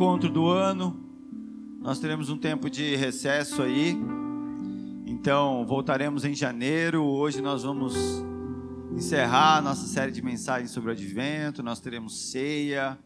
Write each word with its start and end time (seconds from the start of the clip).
encontro 0.00 0.30
do 0.30 0.48
ano. 0.48 0.98
Nós 1.78 1.98
teremos 1.98 2.30
um 2.30 2.38
tempo 2.38 2.70
de 2.70 2.96
recesso 2.96 3.60
aí. 3.60 3.94
Então, 5.04 5.66
voltaremos 5.66 6.24
em 6.24 6.34
janeiro. 6.34 7.04
Hoje 7.04 7.42
nós 7.42 7.64
vamos 7.64 7.94
encerrar 8.96 9.58
a 9.58 9.60
nossa 9.60 9.86
série 9.86 10.10
de 10.10 10.22
mensagens 10.22 10.70
sobre 10.70 10.88
o 10.88 10.92
advento. 10.92 11.62
Nós 11.62 11.80
teremos 11.80 12.30
ceia. 12.30 12.98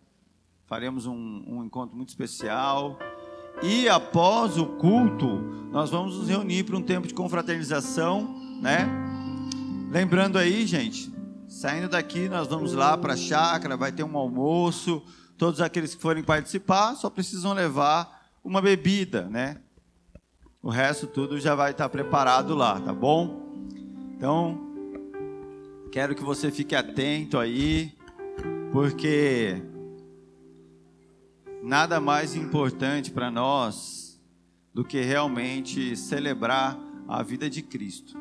Faremos 0.67 1.05
um, 1.05 1.43
um 1.45 1.65
encontro 1.65 1.97
muito 1.97 2.11
especial. 2.11 2.97
E 3.61 3.89
após 3.89 4.57
o 4.57 4.65
culto, 4.65 5.27
nós 5.73 5.91
vamos 5.91 6.17
nos 6.17 6.29
reunir 6.29 6.63
para 6.63 6.77
um 6.77 6.83
tempo 6.83 7.09
de 7.09 7.15
confraternização, 7.15 8.37
né? 8.63 8.89
Lembrando 9.91 10.39
aí, 10.39 10.65
gente, 10.65 11.13
saindo 11.49 11.89
daqui, 11.89 12.29
nós 12.29 12.47
vamos 12.47 12.73
lá 12.73 12.97
para 12.97 13.15
a 13.15 13.17
chácara, 13.17 13.77
vai 13.77 13.91
ter 13.91 14.05
um 14.05 14.17
almoço. 14.17 15.03
Todos 15.37 15.61
aqueles 15.61 15.95
que 15.95 16.01
forem 16.01 16.23
participar 16.23 16.95
só 16.95 17.11
precisam 17.11 17.53
levar 17.53 18.31
uma 18.43 18.61
bebida, 18.61 19.29
né? 19.29 19.61
O 20.63 20.71
resto 20.71 21.07
tudo 21.07 21.39
já 21.41 21.55
vai 21.55 21.73
estar 21.73 21.89
preparado 21.89 22.55
lá, 22.55 22.81
tá 22.81 22.93
bom? 22.93 23.43
Então, 24.17 24.59
quero 25.91 26.15
que 26.15 26.23
você 26.23 26.51
fique 26.51 26.75
atento 26.75 27.39
aí, 27.39 27.93
porque 28.73 29.63
nada 31.63 32.01
mais 32.01 32.35
importante 32.35 33.11
para 33.11 33.31
nós 33.31 34.23
do 34.73 34.85
que 34.85 35.01
realmente 35.01 35.97
celebrar 35.97 36.79
a 37.09 37.23
vida 37.23 37.49
de 37.49 37.63
Cristo. 37.63 38.19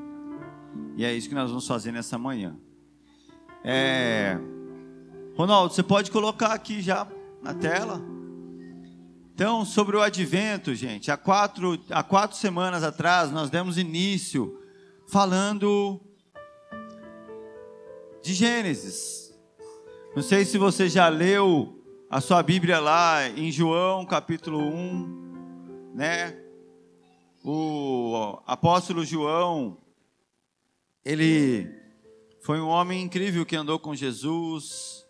E 0.95 1.03
é 1.03 1.13
isso 1.13 1.27
que 1.27 1.35
nós 1.35 1.49
vamos 1.49 1.67
fazer 1.67 1.91
nessa 1.91 2.17
manhã. 2.17 2.55
É... 3.63 4.37
Ronaldo, 5.35 5.73
você 5.73 5.81
pode 5.81 6.11
colocar 6.11 6.53
aqui 6.53 6.79
já 6.79 7.07
na 7.41 7.55
tela? 7.55 7.99
Então, 9.33 9.65
sobre 9.65 9.97
o 9.97 10.01
advento, 10.01 10.75
gente, 10.75 11.09
há 11.09 11.17
quatro, 11.17 11.79
há 11.89 12.03
quatro 12.03 12.37
semanas 12.37 12.83
atrás 12.83 13.31
nós 13.31 13.49
demos 13.49 13.79
início 13.79 14.61
falando 15.07 15.99
de 18.21 18.31
Gênesis. 18.31 19.33
Não 20.15 20.21
sei 20.21 20.45
se 20.45 20.59
você 20.59 20.87
já 20.87 21.09
leu 21.09 21.83
a 22.11 22.21
sua 22.21 22.43
Bíblia 22.43 22.79
lá 22.79 23.27
em 23.27 23.51
João 23.51 24.05
capítulo 24.05 24.59
1, 24.59 25.93
né? 25.95 26.37
O 27.43 28.39
apóstolo 28.45 29.03
João, 29.03 29.79
ele 31.03 31.67
foi 32.39 32.61
um 32.61 32.67
homem 32.67 33.01
incrível 33.01 33.43
que 33.47 33.55
andou 33.55 33.79
com 33.79 33.95
Jesus, 33.95 35.02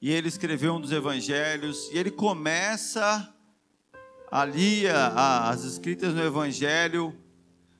e 0.00 0.10
ele 0.10 0.28
escreveu 0.28 0.74
um 0.74 0.80
dos 0.80 0.92
evangelhos, 0.92 1.88
e 1.92 1.98
ele 1.98 2.10
começa 2.10 3.34
ali 4.30 4.86
a, 4.88 5.08
a, 5.08 5.50
as 5.50 5.64
escritas 5.64 6.14
no 6.14 6.22
evangelho 6.22 7.14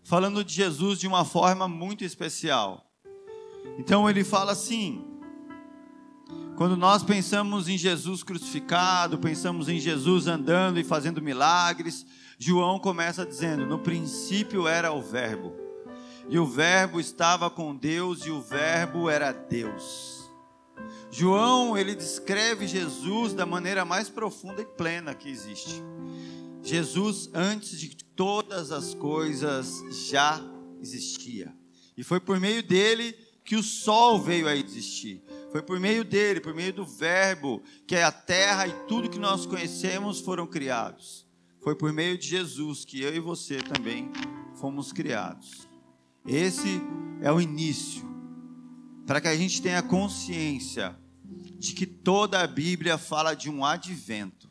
falando 0.03 0.43
de 0.43 0.55
Jesus 0.55 0.99
de 0.99 1.07
uma 1.07 1.25
forma 1.25 1.69
muito 1.69 2.03
especial. 2.05 2.91
Então 3.79 4.09
ele 4.09 4.25
fala 4.25 4.53
assim: 4.53 5.05
quando 6.57 6.77
nós 6.77 7.03
pensamos 7.03 7.69
em 7.69 7.79
Jesus 7.79 8.23
crucificado, 8.23 9.19
pensamos 9.19 9.69
em 9.69 9.79
Jesus 9.79 10.27
andando 10.27 10.81
e 10.81 10.85
fazendo 10.85 11.23
milagres, 11.23 12.07
João 12.39 12.79
começa 12.81 13.25
dizendo: 13.25 13.67
No 13.67 13.79
princípio 13.79 14.67
era 14.67 14.93
o 14.93 15.01
Verbo, 15.03 15.55
e 16.29 16.39
o 16.39 16.47
Verbo 16.47 16.99
estava 16.99 17.51
com 17.51 17.77
Deus, 17.77 18.27
e 18.27 18.31
o 18.31 18.41
Verbo 18.41 19.09
era 19.09 19.31
Deus. 19.31 20.18
João, 21.11 21.77
ele 21.77 21.95
descreve 21.95 22.67
Jesus 22.67 23.33
da 23.33 23.47
maneira 23.47 23.85
mais 23.85 24.09
profunda 24.09 24.63
e 24.63 24.67
plena 24.67 25.15
que 25.15 25.29
existe. 25.29 25.83
Jesus, 26.63 27.31
antes 27.33 27.81
de 27.81 27.97
todas 27.97 28.71
as 28.71 28.95
coisas, 28.95 29.83
já 30.11 30.41
existia. 30.81 31.55
E 31.97 32.05
foi 32.05 32.21
por 32.21 32.39
meio 32.39 32.63
dele 32.63 33.17
que 33.45 33.57
o 33.57 33.63
sol 33.63 34.21
veio 34.21 34.47
a 34.47 34.55
existir. 34.55 35.23
Foi 35.51 35.63
por 35.63 35.81
meio 35.81 36.05
dele, 36.05 36.41
por 36.41 36.55
meio 36.55 36.73
do 36.73 36.85
Verbo, 36.85 37.63
que 37.87 37.97
a 37.97 38.13
terra 38.13 38.67
e 38.67 38.73
tudo 38.87 39.09
que 39.09 39.19
nós 39.19 39.47
conhecemos 39.47 40.21
foram 40.21 40.47
criados. 40.47 41.27
Foi 41.63 41.75
por 41.75 41.93
meio 41.93 42.19
de 42.19 42.29
Jesus 42.29 42.85
que 42.85 43.01
eu 43.01 43.15
e 43.15 43.19
você 43.21 43.57
também 43.63 44.11
fomos 44.55 44.93
criados. 44.93 45.67
Esse 46.27 46.83
é 47.23 47.33
o 47.33 47.41
início, 47.41 48.07
para 49.09 49.23
que 49.23 49.29
a 49.29 49.35
gente 49.35 49.63
tenha 49.63 49.83
consciência 49.83 50.95
de 51.59 51.73
que 51.73 51.87
toda 51.87 52.43
a 52.43 52.47
Bíblia 52.47 52.99
fala 52.99 53.35
de 53.35 53.49
um 53.49 53.65
advento. 53.65 54.51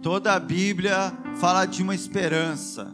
Toda 0.00 0.32
a 0.32 0.40
Bíblia 0.40 1.12
fala 1.38 1.66
de 1.66 1.82
uma 1.82 1.94
esperança. 1.94 2.90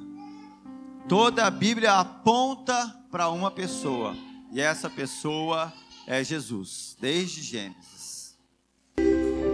Toda 1.08 1.46
a 1.46 1.50
Bíblia 1.50 1.92
aponta 1.92 2.92
para 3.08 3.30
uma 3.30 3.52
pessoa, 3.52 4.16
e 4.52 4.60
essa 4.60 4.90
pessoa 4.90 5.72
é 6.08 6.24
Jesus, 6.24 6.96
desde 7.00 7.40
Gênesis. 7.40 8.36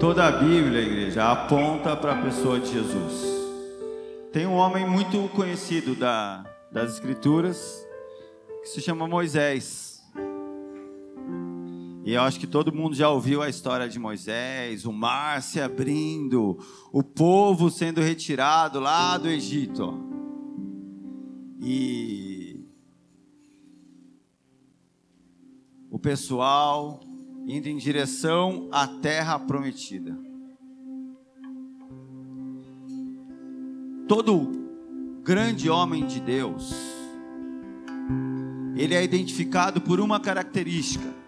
Toda 0.00 0.26
a 0.26 0.32
Bíblia, 0.32 0.80
igreja, 0.80 1.30
aponta 1.30 1.94
para 1.94 2.18
a 2.18 2.22
pessoa 2.22 2.58
de 2.58 2.72
Jesus. 2.72 3.22
Tem 4.32 4.46
um 4.46 4.54
homem 4.54 4.88
muito 4.88 5.28
conhecido 5.34 5.94
da, 5.94 6.44
das 6.72 6.94
Escrituras 6.94 7.86
que 8.62 8.70
se 8.70 8.80
chama 8.80 9.06
Moisés. 9.06 9.93
E 12.04 12.12
eu 12.12 12.20
acho 12.20 12.38
que 12.38 12.46
todo 12.46 12.70
mundo 12.70 12.94
já 12.94 13.08
ouviu 13.08 13.40
a 13.40 13.48
história 13.48 13.88
de 13.88 13.98
Moisés, 13.98 14.84
o 14.84 14.92
mar 14.92 15.42
se 15.42 15.58
abrindo, 15.58 16.58
o 16.92 17.02
povo 17.02 17.70
sendo 17.70 18.02
retirado 18.02 18.78
lá 18.78 19.16
do 19.16 19.26
Egito. 19.26 19.98
E 21.58 22.60
o 25.90 25.98
pessoal 25.98 27.00
indo 27.46 27.68
em 27.68 27.78
direção 27.78 28.68
à 28.70 28.86
terra 28.86 29.38
prometida. 29.38 30.14
Todo 34.06 34.52
grande 35.22 35.70
homem 35.70 36.06
de 36.06 36.20
Deus, 36.20 36.74
ele 38.76 38.94
é 38.94 39.02
identificado 39.02 39.80
por 39.80 40.00
uma 40.00 40.20
característica. 40.20 41.23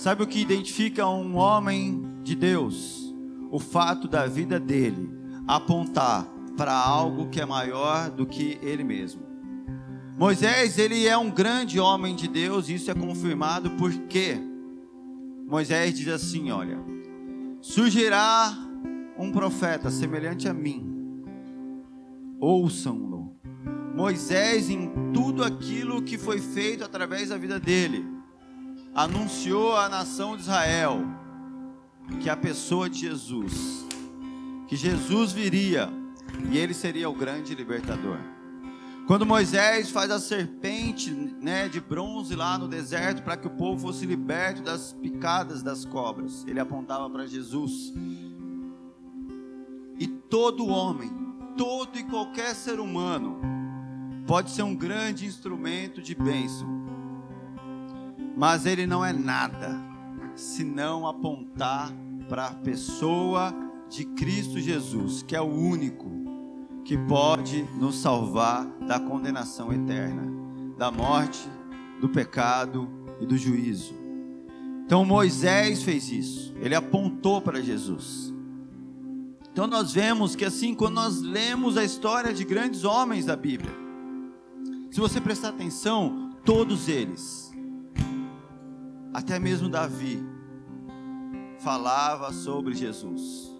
Sabe 0.00 0.22
o 0.22 0.26
que 0.26 0.40
identifica 0.40 1.06
um 1.06 1.36
homem 1.36 2.02
de 2.22 2.34
Deus? 2.34 3.14
O 3.50 3.58
fato 3.58 4.08
da 4.08 4.26
vida 4.26 4.58
dele 4.58 5.10
apontar 5.46 6.24
para 6.56 6.72
algo 6.72 7.28
que 7.28 7.38
é 7.38 7.44
maior 7.44 8.10
do 8.10 8.24
que 8.24 8.58
ele 8.62 8.82
mesmo. 8.82 9.20
Moisés, 10.16 10.78
ele 10.78 11.06
é 11.06 11.18
um 11.18 11.30
grande 11.30 11.78
homem 11.78 12.16
de 12.16 12.26
Deus, 12.28 12.70
e 12.70 12.76
isso 12.76 12.90
é 12.90 12.94
confirmado 12.94 13.72
porque 13.72 14.40
Moisés 15.46 15.92
diz 15.92 16.08
assim: 16.08 16.50
Olha, 16.50 16.78
surgirá 17.60 18.56
um 19.18 19.30
profeta 19.30 19.90
semelhante 19.90 20.48
a 20.48 20.54
mim, 20.54 21.22
ouçam-no. 22.40 23.36
Moisés, 23.94 24.70
em 24.70 24.90
tudo 25.12 25.44
aquilo 25.44 26.00
que 26.00 26.16
foi 26.16 26.40
feito 26.40 26.82
através 26.82 27.28
da 27.28 27.36
vida 27.36 27.60
dele, 27.60 28.19
anunciou 28.94 29.76
à 29.76 29.88
nação 29.88 30.36
de 30.36 30.42
Israel 30.42 31.00
que 32.20 32.28
a 32.28 32.36
pessoa 32.36 32.90
de 32.90 33.00
Jesus, 33.00 33.86
que 34.66 34.76
Jesus 34.76 35.32
viria 35.32 35.88
e 36.50 36.58
ele 36.58 36.74
seria 36.74 37.08
o 37.08 37.14
grande 37.14 37.54
libertador. 37.54 38.18
Quando 39.06 39.26
Moisés 39.26 39.90
faz 39.90 40.10
a 40.10 40.20
serpente 40.20 41.10
né, 41.10 41.68
de 41.68 41.80
bronze 41.80 42.36
lá 42.36 42.56
no 42.56 42.68
deserto 42.68 43.22
para 43.22 43.36
que 43.36 43.46
o 43.46 43.50
povo 43.50 43.80
fosse 43.80 44.06
liberto 44.06 44.62
das 44.62 44.92
picadas 44.92 45.62
das 45.62 45.84
cobras, 45.84 46.44
ele 46.46 46.60
apontava 46.60 47.10
para 47.10 47.26
Jesus. 47.26 47.92
E 49.98 50.06
todo 50.06 50.68
homem, 50.68 51.10
todo 51.56 51.98
e 51.98 52.04
qualquer 52.04 52.54
ser 52.54 52.78
humano, 52.78 53.40
pode 54.26 54.50
ser 54.50 54.62
um 54.62 54.76
grande 54.76 55.26
instrumento 55.26 56.00
de 56.00 56.14
bênção, 56.14 56.68
mas 58.36 58.66
ele 58.66 58.86
não 58.86 59.04
é 59.04 59.12
nada 59.12 59.78
se 60.34 60.64
não 60.64 61.06
apontar 61.06 61.92
para 62.28 62.46
a 62.46 62.54
pessoa 62.54 63.54
de 63.88 64.04
Cristo 64.04 64.58
Jesus, 64.58 65.22
que 65.22 65.34
é 65.34 65.40
o 65.40 65.52
único 65.52 66.08
que 66.84 66.96
pode 66.96 67.62
nos 67.76 67.96
salvar 67.96 68.66
da 68.86 68.98
condenação 68.98 69.72
eterna, 69.72 70.22
da 70.78 70.90
morte, 70.90 71.46
do 72.00 72.08
pecado 72.08 72.88
e 73.20 73.26
do 73.26 73.36
juízo. 73.36 73.94
Então 74.86 75.04
Moisés 75.04 75.82
fez 75.82 76.10
isso, 76.10 76.54
ele 76.60 76.74
apontou 76.74 77.40
para 77.40 77.60
Jesus. 77.60 78.32
Então 79.52 79.66
nós 79.66 79.92
vemos 79.92 80.34
que 80.34 80.44
assim, 80.44 80.74
quando 80.74 80.94
nós 80.94 81.20
lemos 81.20 81.76
a 81.76 81.84
história 81.84 82.32
de 82.32 82.44
grandes 82.44 82.84
homens 82.84 83.26
da 83.26 83.36
Bíblia, 83.36 83.72
se 84.90 84.98
você 84.98 85.20
prestar 85.20 85.50
atenção, 85.50 86.30
todos 86.44 86.88
eles, 86.88 87.49
até 89.12 89.38
mesmo 89.38 89.68
Davi, 89.68 90.22
falava 91.58 92.32
sobre 92.32 92.74
Jesus. 92.74 93.50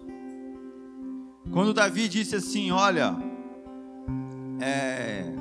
Quando 1.51 1.73
Davi 1.73 2.07
disse 2.07 2.35
assim: 2.35 2.71
Olha, 2.71 3.15
é, 4.59 5.33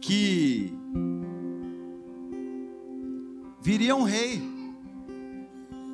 que 0.00 0.76
viria 3.62 3.94
um 3.94 4.02
rei 4.02 4.42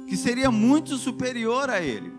que 0.08 0.16
seria 0.16 0.50
muito 0.50 0.96
superior 0.96 1.68
a 1.68 1.82
ele. 1.82 2.12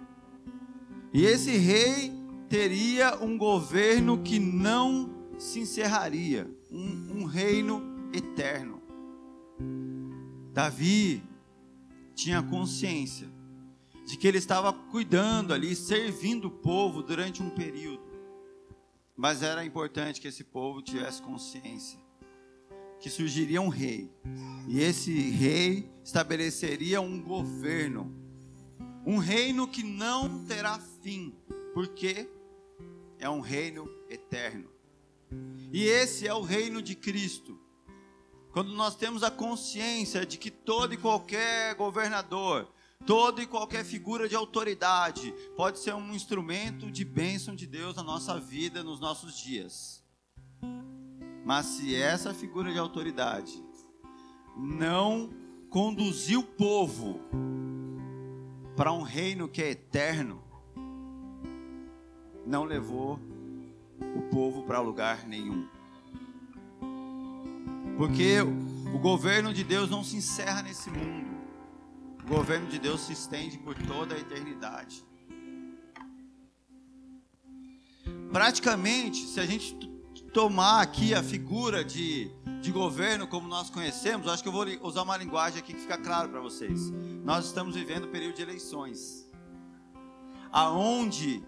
E 1.12 1.26
esse 1.26 1.58
rei 1.58 2.14
teria 2.48 3.18
um 3.20 3.36
governo 3.36 4.20
que 4.20 4.40
não 4.40 5.10
se 5.40 5.60
encerraria, 5.62 6.48
um, 6.72 7.22
um 7.22 7.26
reino 7.26 7.89
eterno. 8.14 8.82
Davi 10.54 11.24
tinha 12.16 12.42
consciência 12.42 13.28
de 14.06 14.18
que 14.18 14.28
ele 14.28 14.38
estava 14.38 14.74
cuidando 14.74 15.54
ali, 15.54 15.76
servindo 15.76 16.48
o 16.48 16.52
povo 16.52 17.04
durante 17.04 17.44
um 17.44 17.50
período. 17.50 18.04
Mas 19.16 19.44
era 19.44 19.64
importante 19.64 20.20
que 20.20 20.28
esse 20.28 20.44
povo 20.44 20.82
tivesse 20.82 21.22
consciência 21.22 22.00
que 23.00 23.10
surgiria 23.10 23.62
um 23.62 23.70
rei. 23.70 24.12
E 24.68 24.82
esse 24.82 25.12
rei 25.12 25.90
estabeleceria 26.04 27.00
um 27.00 27.22
governo. 27.22 28.14
Um 29.06 29.18
reino 29.18 29.68
que 29.68 29.82
não 29.82 30.46
terá 30.46 30.80
fim, 31.02 31.34
porque 31.74 32.30
é 33.18 33.30
um 33.30 33.40
reino 33.40 33.90
eterno. 34.10 34.70
E 35.72 35.84
esse 35.84 36.28
é 36.28 36.34
o 36.34 36.42
reino 36.42 36.82
de 36.82 36.96
Cristo. 36.96 37.58
Quando 38.52 38.74
nós 38.74 38.96
temos 38.96 39.24
a 39.24 39.30
consciência 39.30 40.26
de 40.26 40.38
que 40.38 40.50
todo 40.50 40.94
e 40.94 40.98
qualquer 40.98 41.76
governador, 41.76 42.68
toda 43.06 43.44
e 43.44 43.48
qualquer 43.48 43.86
figura 43.86 44.28
de 44.28 44.36
autoridade 44.36 45.34
pode 45.56 45.80
ser 45.80 45.94
um 45.94 46.14
instrumento 46.14 46.92
de 46.92 47.06
bênção 47.06 47.56
de 47.56 47.68
Deus 47.68 47.96
na 47.96 48.04
nossa 48.04 48.40
vida, 48.40 48.84
nos 48.84 49.00
nossos 49.00 49.38
dias. 49.38 50.04
Mas 51.46 51.68
se 51.68 51.96
essa 51.96 52.34
figura 52.34 52.72
de 52.72 52.80
autoridade 52.80 53.64
não 54.58 55.32
conduzir 55.70 56.38
o 56.38 56.44
povo 56.44 57.22
para 58.76 58.92
um 58.92 59.04
reino 59.04 59.48
que 59.48 59.62
é 59.62 59.70
eterno, 59.70 60.44
não 62.46 62.64
levou 62.64 63.20
o 64.16 64.22
povo 64.32 64.64
para 64.64 64.80
lugar 64.80 65.28
nenhum. 65.28 65.68
Porque 68.00 68.40
o 68.94 68.98
governo 68.98 69.54
de 69.54 69.62
Deus 69.62 69.90
não 69.90 70.06
se 70.06 70.16
encerra 70.16 70.62
nesse 70.62 70.90
mundo. 70.90 71.28
O 72.24 72.30
governo 72.30 72.66
de 72.68 72.80
Deus 72.80 73.02
se 73.02 73.12
estende 73.12 73.58
por 73.58 73.76
toda 73.76 74.16
a 74.16 74.18
eternidade. 74.18 75.04
Praticamente, 78.32 79.26
se 79.26 79.38
a 79.42 79.46
gente 79.46 79.76
tomar 80.34 80.82
aqui 80.82 81.14
a 81.14 81.22
figura 81.22 81.84
de, 81.84 82.32
de 82.62 82.72
governo 82.72 83.28
como 83.28 83.50
nós 83.50 83.70
conhecemos, 83.70 84.30
acho 84.30 84.44
que 84.44 84.48
eu 84.48 84.54
vou 84.54 84.66
usar 84.82 85.02
uma 85.02 85.18
linguagem 85.18 85.60
aqui 85.60 85.74
que 85.74 85.82
fica 85.82 85.98
claro 85.98 86.30
para 86.30 86.40
vocês. 86.40 86.90
Nós 87.26 87.48
estamos 87.48 87.76
vivendo 87.76 88.08
um 88.08 88.12
período 88.12 88.38
de 88.38 88.42
eleições, 88.42 89.30
aonde 90.54 91.44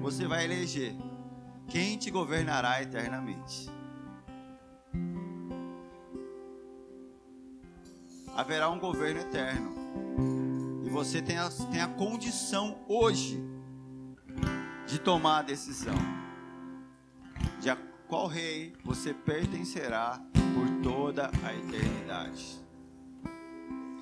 você 0.00 0.28
vai 0.28 0.44
eleger 0.44 0.94
quem 1.66 1.98
te 1.98 2.08
governará 2.08 2.80
eternamente. 2.80 3.81
Haverá 8.34 8.70
um 8.70 8.78
governo 8.78 9.20
eterno. 9.20 9.72
E 10.84 10.88
você 10.88 11.20
tem 11.20 11.38
a, 11.38 11.48
tem 11.70 11.80
a 11.80 11.88
condição 11.88 12.78
hoje 12.88 13.42
de 14.86 14.98
tomar 14.98 15.40
a 15.40 15.42
decisão 15.42 15.94
de 17.60 17.70
qual 18.08 18.26
rei 18.26 18.74
você 18.84 19.14
pertencerá 19.14 20.20
por 20.32 20.82
toda 20.82 21.30
a 21.42 21.54
eternidade. 21.54 22.60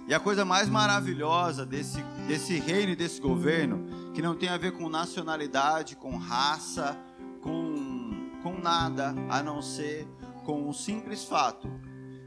E 0.09 0.15
a 0.15 0.19
coisa 0.19 0.45
mais 0.45 0.69
maravilhosa 0.69 1.65
desse, 1.65 2.03
desse 2.27 2.59
reino 2.59 2.93
e 2.93 2.97
desse 2.97 3.21
governo, 3.21 4.13
que 4.13 4.21
não 4.21 4.35
tem 4.35 4.49
a 4.49 4.57
ver 4.57 4.73
com 4.73 4.89
nacionalidade, 4.89 5.95
com 5.95 6.17
raça, 6.17 6.99
com, 7.41 8.31
com 8.43 8.59
nada, 8.59 9.15
a 9.29 9.43
não 9.43 9.63
ser 9.63 10.09
com 10.45 10.69
o 10.69 10.75
simples 10.75 11.25
fato 11.25 11.71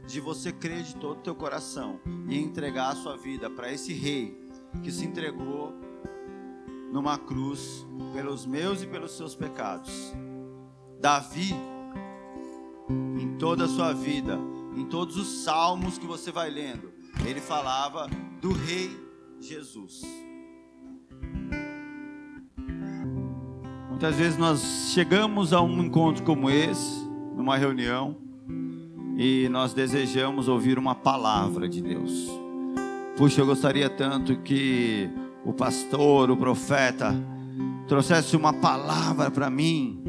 de 0.06 0.20
você 0.20 0.52
crer 0.52 0.82
de 0.82 0.96
todo 0.96 1.18
o 1.18 1.22
teu 1.22 1.34
coração 1.34 2.00
e 2.28 2.38
entregar 2.38 2.92
a 2.92 2.96
sua 2.96 3.16
vida 3.16 3.48
para 3.48 3.72
esse 3.72 3.92
rei 3.92 4.38
que 4.82 4.90
se 4.90 5.04
entregou 5.04 5.72
numa 6.92 7.18
cruz 7.18 7.86
pelos 8.12 8.46
meus 8.46 8.82
e 8.82 8.86
pelos 8.86 9.16
seus 9.16 9.34
pecados. 9.34 10.12
Davi 11.00 11.54
em 12.88 13.36
toda 13.38 13.64
a 13.64 13.68
sua 13.68 13.92
vida, 13.92 14.38
em 14.76 14.84
todos 14.84 15.16
os 15.16 15.44
salmos 15.44 15.98
que 15.98 16.06
você 16.06 16.30
vai 16.30 16.50
lendo, 16.50 16.92
ele 17.26 17.40
falava 17.40 18.08
do 18.40 18.52
Rei 18.52 18.90
Jesus. 19.40 20.02
Muitas 23.88 24.16
vezes 24.16 24.36
nós 24.36 24.60
chegamos 24.92 25.52
a 25.52 25.60
um 25.60 25.82
encontro 25.82 26.24
como 26.24 26.50
esse, 26.50 27.04
numa 27.36 27.56
reunião, 27.56 28.16
e 29.16 29.48
nós 29.48 29.72
desejamos 29.72 30.48
ouvir 30.48 30.78
uma 30.78 30.94
palavra 30.94 31.68
de 31.68 31.80
Deus. 31.80 32.28
Puxa, 33.16 33.40
eu 33.40 33.46
gostaria 33.46 33.88
tanto 33.88 34.36
que 34.38 35.08
o 35.44 35.52
pastor, 35.52 36.30
o 36.30 36.36
profeta, 36.36 37.14
trouxesse 37.86 38.36
uma 38.36 38.52
palavra 38.52 39.30
para 39.30 39.48
mim 39.48 40.04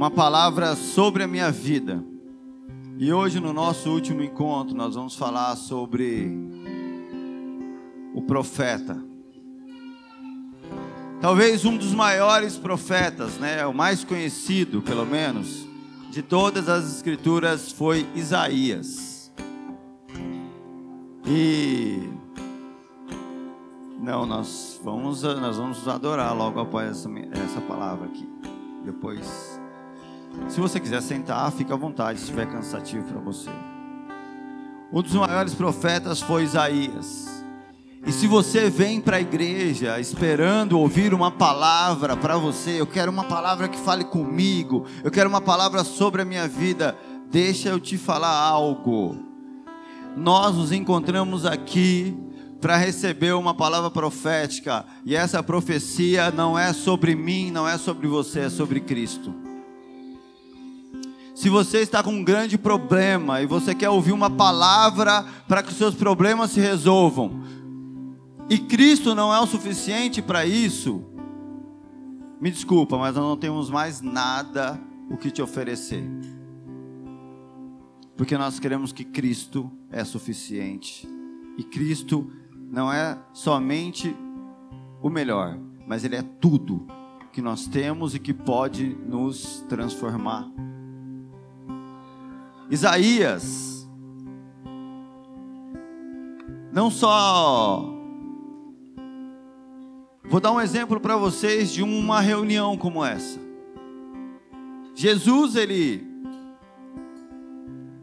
uma 0.00 0.10
palavra 0.10 0.74
sobre 0.76 1.22
a 1.22 1.26
minha 1.26 1.50
vida. 1.50 2.02
E 2.98 3.12
hoje, 3.12 3.38
no 3.38 3.52
nosso 3.52 3.90
último 3.90 4.22
encontro, 4.22 4.74
nós 4.74 4.94
vamos 4.94 5.14
falar 5.14 5.54
sobre 5.56 6.30
o 8.14 8.22
profeta. 8.22 8.98
Talvez 11.20 11.66
um 11.66 11.76
dos 11.76 11.92
maiores 11.92 12.56
profetas, 12.56 13.34
né, 13.34 13.66
o 13.66 13.74
mais 13.74 14.02
conhecido, 14.02 14.80
pelo 14.80 15.04
menos, 15.04 15.68
de 16.10 16.22
todas 16.22 16.68
as 16.68 16.96
escrituras 16.96 17.70
foi 17.70 18.06
Isaías. 18.14 19.32
E 21.24 22.10
não, 24.00 24.26
nós 24.26 24.80
vamos 24.82 25.22
nós 25.22 25.56
vamos 25.56 25.86
adorar 25.86 26.36
logo 26.36 26.58
após 26.58 26.90
essa, 26.90 27.08
essa 27.44 27.60
palavra 27.60 28.06
aqui. 28.06 28.28
Depois 28.84 29.60
se 30.48 30.60
você 30.60 30.80
quiser 30.80 31.02
sentar, 31.02 31.50
fica 31.52 31.74
à 31.74 31.76
vontade, 31.76 32.18
se 32.18 32.24
estiver 32.24 32.46
cansativo 32.46 33.04
para 33.04 33.20
você. 33.20 33.50
Um 34.92 35.02
dos 35.02 35.14
maiores 35.14 35.54
profetas 35.54 36.20
foi 36.20 36.44
Isaías. 36.44 37.39
E 38.06 38.12
se 38.12 38.26
você 38.26 38.70
vem 38.70 39.00
para 39.00 39.18
a 39.18 39.20
igreja 39.20 40.00
esperando 40.00 40.78
ouvir 40.78 41.12
uma 41.12 41.30
palavra 41.30 42.16
para 42.16 42.36
você, 42.36 42.80
eu 42.80 42.86
quero 42.86 43.12
uma 43.12 43.24
palavra 43.24 43.68
que 43.68 43.78
fale 43.78 44.04
comigo, 44.04 44.86
eu 45.04 45.10
quero 45.10 45.28
uma 45.28 45.40
palavra 45.40 45.84
sobre 45.84 46.22
a 46.22 46.24
minha 46.24 46.48
vida, 46.48 46.96
deixa 47.30 47.68
eu 47.68 47.78
te 47.78 47.98
falar 47.98 48.34
algo. 48.34 49.16
Nós 50.16 50.56
nos 50.56 50.72
encontramos 50.72 51.44
aqui 51.44 52.16
para 52.58 52.76
receber 52.76 53.32
uma 53.34 53.54
palavra 53.54 53.90
profética, 53.90 54.84
e 55.04 55.14
essa 55.14 55.42
profecia 55.42 56.30
não 56.30 56.58
é 56.58 56.72
sobre 56.72 57.14
mim, 57.14 57.50
não 57.50 57.68
é 57.68 57.76
sobre 57.76 58.06
você, 58.06 58.40
é 58.40 58.50
sobre 58.50 58.80
Cristo. 58.80 59.32
Se 61.34 61.48
você 61.48 61.78
está 61.78 62.02
com 62.02 62.10
um 62.10 62.24
grande 62.24 62.58
problema 62.58 63.40
e 63.40 63.46
você 63.46 63.74
quer 63.74 63.88
ouvir 63.88 64.12
uma 64.12 64.28
palavra 64.28 65.24
para 65.48 65.62
que 65.62 65.70
os 65.70 65.78
seus 65.78 65.94
problemas 65.94 66.50
se 66.50 66.60
resolvam, 66.60 67.40
e 68.50 68.58
Cristo 68.58 69.14
não 69.14 69.32
é 69.32 69.38
o 69.38 69.46
suficiente 69.46 70.20
para 70.20 70.44
isso, 70.44 71.04
me 72.40 72.50
desculpa, 72.50 72.98
mas 72.98 73.14
nós 73.14 73.24
não 73.24 73.36
temos 73.36 73.70
mais 73.70 74.00
nada 74.00 74.80
o 75.08 75.16
que 75.16 75.30
te 75.30 75.40
oferecer. 75.40 76.02
Porque 78.16 78.36
nós 78.36 78.58
queremos 78.58 78.92
que 78.92 79.04
Cristo 79.04 79.70
é 79.88 80.02
suficiente. 80.04 81.08
E 81.56 81.62
Cristo 81.62 82.28
não 82.70 82.92
é 82.92 83.16
somente 83.32 84.16
o 85.00 85.08
melhor, 85.08 85.56
mas 85.86 86.02
Ele 86.02 86.16
é 86.16 86.22
tudo 86.22 86.86
que 87.32 87.40
nós 87.40 87.66
temos 87.68 88.14
e 88.14 88.18
que 88.18 88.34
pode 88.34 88.96
nos 89.06 89.64
transformar. 89.68 90.50
Isaías 92.68 93.88
não 96.72 96.90
só 96.90 97.99
Vou 100.30 100.38
dar 100.38 100.52
um 100.52 100.60
exemplo 100.60 101.00
para 101.00 101.16
vocês 101.16 101.72
de 101.72 101.82
uma 101.82 102.20
reunião 102.20 102.78
como 102.78 103.04
essa. 103.04 103.36
Jesus, 104.94 105.56
ele 105.56 106.06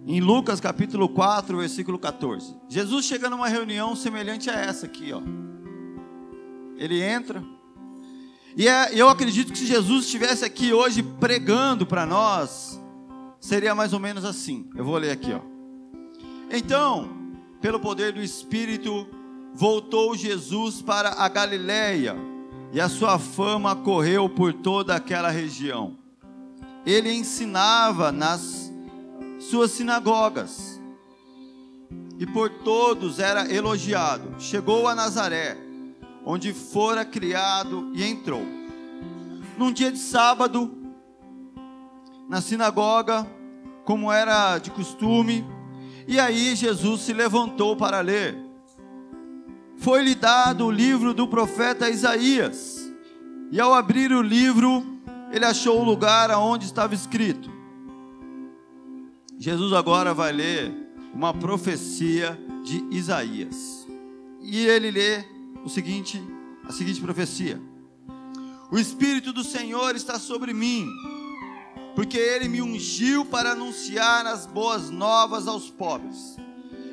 em 0.05 0.19
Lucas 0.19 0.59
capítulo 0.59 1.07
4, 1.07 1.57
versículo 1.57 1.97
14. 1.97 2.53
Jesus 2.67 3.05
chega 3.05 3.29
numa 3.29 3.47
reunião 3.47 3.95
semelhante 3.95 4.49
a 4.49 4.55
essa 4.55 4.87
aqui, 4.87 5.13
ó. 5.13 5.21
ele 6.75 7.01
entra. 7.01 7.41
E 8.57 8.67
é, 8.67 8.89
eu 8.93 9.07
acredito 9.07 9.53
que 9.53 9.57
se 9.57 9.65
Jesus 9.65 10.03
estivesse 10.03 10.43
aqui 10.43 10.73
hoje 10.73 11.01
pregando 11.01 11.85
para 11.85 12.05
nós, 12.05 12.77
seria 13.39 13.73
mais 13.73 13.93
ou 13.93 14.01
menos 14.01 14.25
assim. 14.25 14.69
Eu 14.75 14.83
vou 14.83 14.97
ler 14.97 15.11
aqui, 15.11 15.31
ó. 15.31 15.39
Então, 16.51 17.09
pelo 17.61 17.79
poder 17.79 18.11
do 18.11 18.21
Espírito, 18.21 19.07
voltou 19.53 20.15
Jesus 20.15 20.81
para 20.81 21.09
a 21.09 21.27
Galiléia 21.27 22.15
e 22.71 22.81
a 22.81 22.89
sua 22.89 23.17
fama 23.17 23.75
correu 23.75 24.29
por 24.29 24.53
toda 24.53 24.95
aquela 24.95 25.29
região. 25.29 25.97
Ele 26.85 27.11
ensinava 27.11 28.11
nas 28.11 28.71
suas 29.39 29.71
sinagogas 29.71 30.81
e 32.19 32.25
por 32.25 32.49
todos 32.49 33.19
era 33.19 33.51
elogiado. 33.51 34.39
Chegou 34.39 34.87
a 34.87 34.95
Nazaré, 34.95 35.57
onde 36.25 36.53
fora 36.53 37.05
criado 37.05 37.91
e 37.93 38.03
entrou. 38.03 38.45
Num 39.57 39.71
dia 39.71 39.91
de 39.91 39.99
sábado, 39.99 40.71
na 42.29 42.41
sinagoga, 42.41 43.25
como 43.85 44.11
era 44.11 44.57
de 44.57 44.69
costume, 44.71 45.45
e 46.07 46.19
aí 46.19 46.55
Jesus 46.55 47.01
se 47.01 47.13
levantou 47.13 47.75
para 47.75 48.01
ler 48.01 48.46
foi-lhe 49.77 50.15
dado 50.15 50.65
o 50.65 50.71
livro 50.71 51.13
do 51.13 51.27
profeta 51.27 51.89
Isaías. 51.89 52.91
E 53.51 53.59
ao 53.59 53.73
abrir 53.73 54.11
o 54.11 54.21
livro, 54.21 54.85
ele 55.31 55.45
achou 55.45 55.79
o 55.79 55.83
lugar 55.83 56.31
aonde 56.31 56.65
estava 56.65 56.93
escrito. 56.93 57.49
Jesus 59.37 59.71
agora 59.73 60.13
vai 60.13 60.31
ler 60.31 60.73
uma 61.13 61.33
profecia 61.33 62.37
de 62.63 62.83
Isaías. 62.91 63.87
E 64.41 64.65
ele 64.65 64.91
lê 64.91 65.23
o 65.63 65.69
seguinte, 65.69 66.21
a 66.67 66.71
seguinte 66.71 66.99
profecia: 66.99 67.61
O 68.71 68.77
espírito 68.77 69.31
do 69.31 69.43
Senhor 69.43 69.95
está 69.95 70.17
sobre 70.17 70.53
mim, 70.53 70.87
porque 71.95 72.17
ele 72.17 72.47
me 72.47 72.61
ungiu 72.61 73.23
para 73.23 73.51
anunciar 73.51 74.25
as 74.25 74.45
boas 74.45 74.89
novas 74.89 75.47
aos 75.47 75.69
pobres 75.69 76.37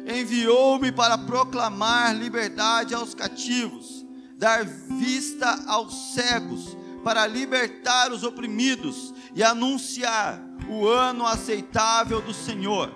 enviou-me 0.07 0.93
para 0.93 1.17
proclamar 1.17 2.15
liberdade 2.15 2.95
aos 2.95 3.15
cativos, 3.15 4.05
dar 4.37 4.65
vista 4.65 5.65
aos 5.67 6.15
cegos, 6.15 6.77
para 7.03 7.27
libertar 7.27 8.13
os 8.13 8.23
oprimidos 8.23 9.13
e 9.35 9.43
anunciar 9.43 10.41
o 10.69 10.87
ano 10.89 11.27
aceitável 11.27 12.21
do 12.21 12.33
Senhor. 12.33 12.95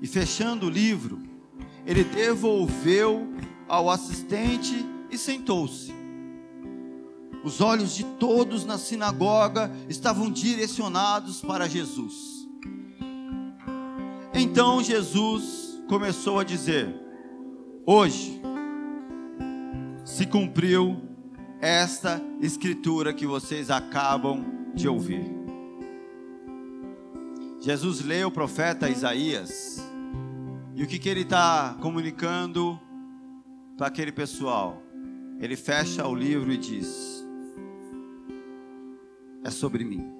E 0.00 0.06
fechando 0.06 0.66
o 0.66 0.70
livro, 0.70 1.20
ele 1.86 2.04
devolveu 2.04 3.32
ao 3.66 3.90
assistente 3.90 4.84
e 5.10 5.16
sentou-se. 5.16 5.94
Os 7.42 7.60
olhos 7.60 7.94
de 7.94 8.04
todos 8.04 8.64
na 8.64 8.76
sinagoga 8.76 9.70
estavam 9.88 10.30
direcionados 10.30 11.40
para 11.40 11.68
Jesus. 11.68 12.37
Então 14.40 14.80
Jesus 14.80 15.82
começou 15.88 16.38
a 16.38 16.44
dizer: 16.44 16.94
Hoje 17.84 18.40
se 20.04 20.24
cumpriu 20.26 20.96
esta 21.60 22.22
escritura 22.40 23.12
que 23.12 23.26
vocês 23.26 23.68
acabam 23.68 24.44
de 24.74 24.88
ouvir. 24.88 25.28
Jesus 27.60 28.00
lê 28.00 28.24
o 28.24 28.30
profeta 28.30 28.88
Isaías 28.88 29.82
e 30.76 30.84
o 30.84 30.86
que, 30.86 31.00
que 31.00 31.08
ele 31.08 31.22
está 31.22 31.76
comunicando 31.80 32.78
para 33.76 33.88
aquele 33.88 34.12
pessoal? 34.12 34.80
Ele 35.40 35.56
fecha 35.56 36.06
o 36.06 36.14
livro 36.14 36.52
e 36.52 36.56
diz: 36.56 37.26
É 39.42 39.50
sobre 39.50 39.84
mim. 39.84 40.17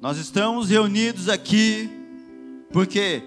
Nós 0.00 0.16
estamos 0.16 0.70
reunidos 0.70 1.28
aqui 1.28 1.90
porque 2.72 3.22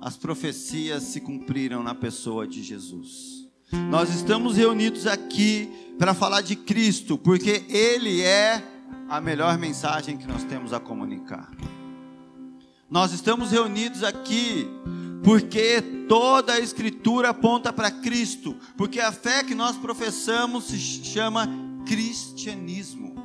as 0.00 0.16
profecias 0.16 1.04
se 1.04 1.20
cumpriram 1.20 1.80
na 1.80 1.94
pessoa 1.94 2.44
de 2.44 2.60
Jesus. 2.60 3.48
Nós 3.88 4.12
estamos 4.12 4.56
reunidos 4.56 5.06
aqui 5.06 5.70
para 5.96 6.12
falar 6.12 6.40
de 6.40 6.56
Cristo, 6.56 7.16
porque 7.16 7.64
Ele 7.68 8.20
é 8.20 8.64
a 9.08 9.20
melhor 9.20 9.56
mensagem 9.58 10.16
que 10.16 10.26
nós 10.26 10.42
temos 10.42 10.72
a 10.72 10.80
comunicar. 10.80 11.52
Nós 12.90 13.12
estamos 13.12 13.52
reunidos 13.52 14.02
aqui 14.02 14.68
porque 15.22 15.80
toda 16.08 16.54
a 16.54 16.60
Escritura 16.60 17.28
aponta 17.28 17.72
para 17.72 17.92
Cristo, 17.92 18.56
porque 18.76 18.98
a 18.98 19.12
fé 19.12 19.44
que 19.44 19.54
nós 19.54 19.76
professamos 19.76 20.64
se 20.64 20.78
chama 20.80 21.48
cristianismo 21.86 23.15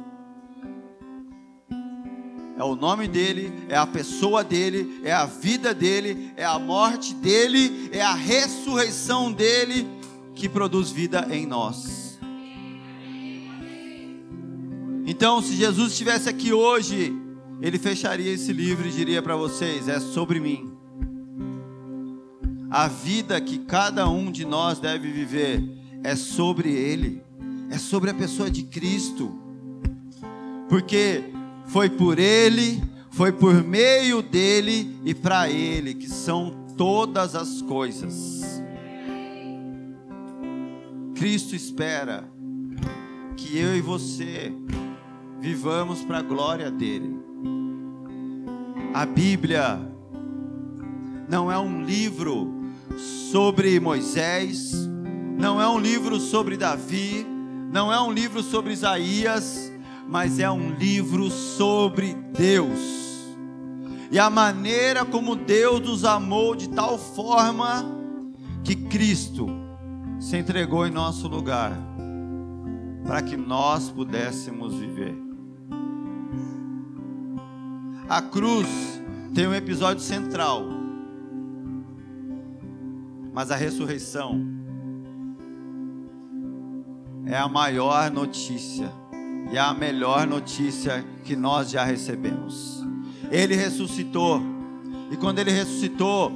é 2.61 2.63
o 2.63 2.75
nome 2.75 3.07
dele, 3.07 3.51
é 3.67 3.75
a 3.75 3.87
pessoa 3.87 4.43
dele, 4.43 5.01
é 5.03 5.11
a 5.11 5.25
vida 5.25 5.73
dele, 5.73 6.31
é 6.37 6.45
a 6.45 6.59
morte 6.59 7.15
dele, 7.15 7.89
é 7.91 8.03
a 8.03 8.13
ressurreição 8.13 9.33
dele 9.33 9.87
que 10.35 10.47
produz 10.47 10.91
vida 10.91 11.27
em 11.31 11.47
nós. 11.47 12.19
Então, 15.07 15.41
se 15.41 15.55
Jesus 15.55 15.93
estivesse 15.93 16.29
aqui 16.29 16.53
hoje, 16.53 17.11
ele 17.59 17.79
fecharia 17.79 18.31
esse 18.31 18.53
livro 18.53 18.87
e 18.87 18.91
diria 18.91 19.23
para 19.23 19.35
vocês: 19.35 19.87
é 19.87 19.99
sobre 19.99 20.39
mim. 20.39 20.71
A 22.69 22.87
vida 22.87 23.41
que 23.41 23.57
cada 23.57 24.07
um 24.07 24.31
de 24.31 24.45
nós 24.45 24.77
deve 24.77 25.11
viver 25.11 25.67
é 26.03 26.15
sobre 26.15 26.69
ele, 26.69 27.23
é 27.71 27.79
sobre 27.79 28.11
a 28.11 28.13
pessoa 28.13 28.51
de 28.51 28.61
Cristo. 28.61 29.35
Porque 30.69 31.40
foi 31.65 31.89
por 31.89 32.19
Ele, 32.19 32.81
foi 33.11 33.31
por 33.31 33.63
meio 33.63 34.21
dele 34.21 34.95
e 35.03 35.13
para 35.13 35.49
Ele 35.49 35.93
que 35.93 36.09
são 36.09 36.61
todas 36.77 37.35
as 37.35 37.61
coisas. 37.61 38.61
Cristo 41.15 41.55
espera 41.55 42.23
que 43.37 43.57
eu 43.57 43.75
e 43.75 43.81
você 43.81 44.51
vivamos 45.39 46.03
para 46.03 46.19
a 46.19 46.21
glória 46.21 46.71
dele. 46.71 47.15
A 48.93 49.05
Bíblia 49.05 49.79
não 51.29 51.51
é 51.51 51.57
um 51.57 51.83
livro 51.83 52.51
sobre 53.31 53.79
Moisés, 53.79 54.73
não 55.37 55.61
é 55.61 55.67
um 55.67 55.79
livro 55.79 56.19
sobre 56.19 56.57
Davi, 56.57 57.25
não 57.71 57.91
é 57.91 58.01
um 58.01 58.11
livro 58.11 58.43
sobre 58.43 58.73
Isaías, 58.73 59.70
mas 60.11 60.39
é 60.39 60.51
um 60.51 60.71
livro 60.71 61.31
sobre 61.31 62.13
Deus. 62.37 62.77
E 64.11 64.19
a 64.19 64.29
maneira 64.29 65.05
como 65.05 65.37
Deus 65.37 65.79
nos 65.79 66.03
amou 66.03 66.53
de 66.53 66.67
tal 66.67 66.97
forma 66.97 67.85
que 68.61 68.75
Cristo 68.75 69.47
se 70.19 70.35
entregou 70.35 70.85
em 70.85 70.91
nosso 70.91 71.29
lugar, 71.29 71.71
para 73.07 73.21
que 73.21 73.37
nós 73.37 73.89
pudéssemos 73.89 74.75
viver. 74.75 75.15
A 78.09 78.21
cruz 78.21 78.67
tem 79.33 79.47
um 79.47 79.53
episódio 79.53 80.03
central, 80.03 80.65
mas 83.33 83.49
a 83.49 83.55
ressurreição 83.55 84.45
é 87.25 87.37
a 87.37 87.47
maior 87.47 88.11
notícia 88.11 89.00
e 89.49 89.57
a 89.57 89.73
melhor 89.73 90.27
notícia 90.27 91.05
que 91.23 91.35
nós 91.35 91.69
já 91.69 91.83
recebemos. 91.83 92.83
Ele 93.31 93.55
ressuscitou, 93.55 94.41
e 95.09 95.17
quando 95.17 95.39
ele 95.39 95.51
ressuscitou, 95.51 96.31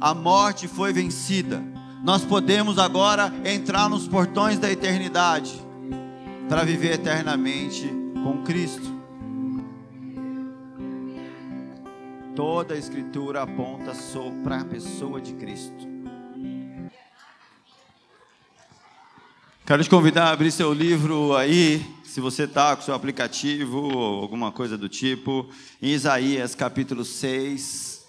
a 0.00 0.12
morte 0.14 0.66
foi 0.66 0.92
vencida. 0.92 1.62
Nós 2.02 2.24
podemos 2.24 2.78
agora 2.78 3.32
entrar 3.44 3.88
nos 3.88 4.08
portões 4.08 4.58
da 4.58 4.70
eternidade 4.70 5.54
para 6.48 6.64
viver 6.64 6.94
eternamente 6.94 7.88
com 8.22 8.42
Cristo. 8.42 8.92
Toda 12.34 12.74
a 12.74 12.78
Escritura 12.78 13.42
aponta 13.42 13.92
para 14.42 14.60
a 14.60 14.64
pessoa 14.64 15.20
de 15.20 15.34
Cristo. 15.34 15.92
Quero 19.64 19.84
te 19.84 19.90
convidar 19.90 20.26
a 20.26 20.32
abrir 20.32 20.50
seu 20.50 20.72
livro 20.72 21.36
aí, 21.36 21.86
se 22.12 22.20
você 22.20 22.42
está 22.42 22.76
com 22.76 22.82
seu 22.82 22.92
aplicativo 22.92 23.84
ou 23.84 24.20
alguma 24.20 24.52
coisa 24.52 24.76
do 24.76 24.86
tipo, 24.86 25.48
em 25.80 25.92
Isaías 25.92 26.54
capítulo 26.54 27.06
6. 27.06 28.06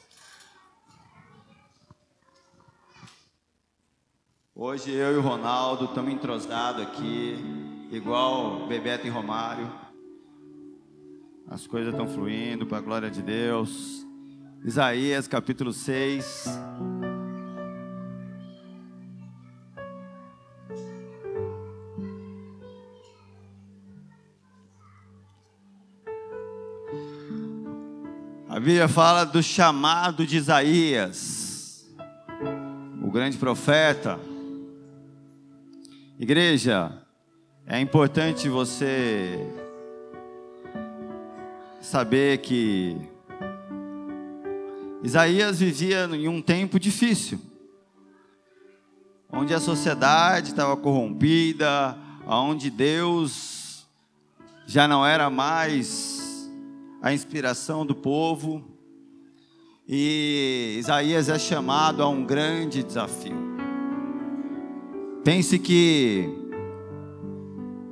Hoje 4.53 4.91
eu 4.91 5.13
e 5.13 5.15
o 5.15 5.21
Ronaldo 5.21 5.85
estamos 5.85 6.11
entrosados 6.11 6.81
aqui, 6.81 7.37
igual 7.93 8.67
Bebeto 8.67 9.07
e 9.07 9.09
Romário. 9.09 9.71
As 11.47 11.65
coisas 11.65 11.93
estão 11.93 12.05
fluindo 12.05 12.67
para 12.67 12.79
a 12.79 12.81
glória 12.81 13.09
de 13.09 13.21
Deus. 13.21 14.05
Isaías 14.65 15.29
capítulo 15.29 15.71
6. 15.71 16.43
Bíblia 28.59 28.87
fala 28.87 29.23
do 29.25 29.41
chamado 29.41 30.27
de 30.27 30.37
Isaías, 30.37 31.87
o 33.01 33.09
grande 33.09 33.35
profeta. 33.35 34.19
Igreja, 36.19 37.01
é 37.65 37.79
importante 37.79 38.47
você 38.47 39.39
saber 41.81 42.37
que 42.41 42.95
Isaías 45.01 45.59
vivia 45.59 46.05
em 46.13 46.27
um 46.27 46.39
tempo 46.39 46.79
difícil, 46.79 47.41
onde 49.31 49.51
a 49.55 49.59
sociedade 49.59 50.49
estava 50.49 50.77
corrompida, 50.77 51.97
onde 52.27 52.69
Deus 52.69 53.87
já 54.67 54.87
não 54.87 55.03
era 55.03 55.27
mais 55.31 56.12
a 57.03 57.13
inspiração 57.13 57.85
do 57.85 57.93
povo, 57.93 58.63
e 59.85 60.77
Isaías 60.79 61.27
é 61.27 61.37
chamado 61.37 62.01
a 62.01 62.07
um 62.07 62.23
grande 62.23 62.81
desafio. 62.81 63.35
Pense 65.21 65.59
que 65.59 66.29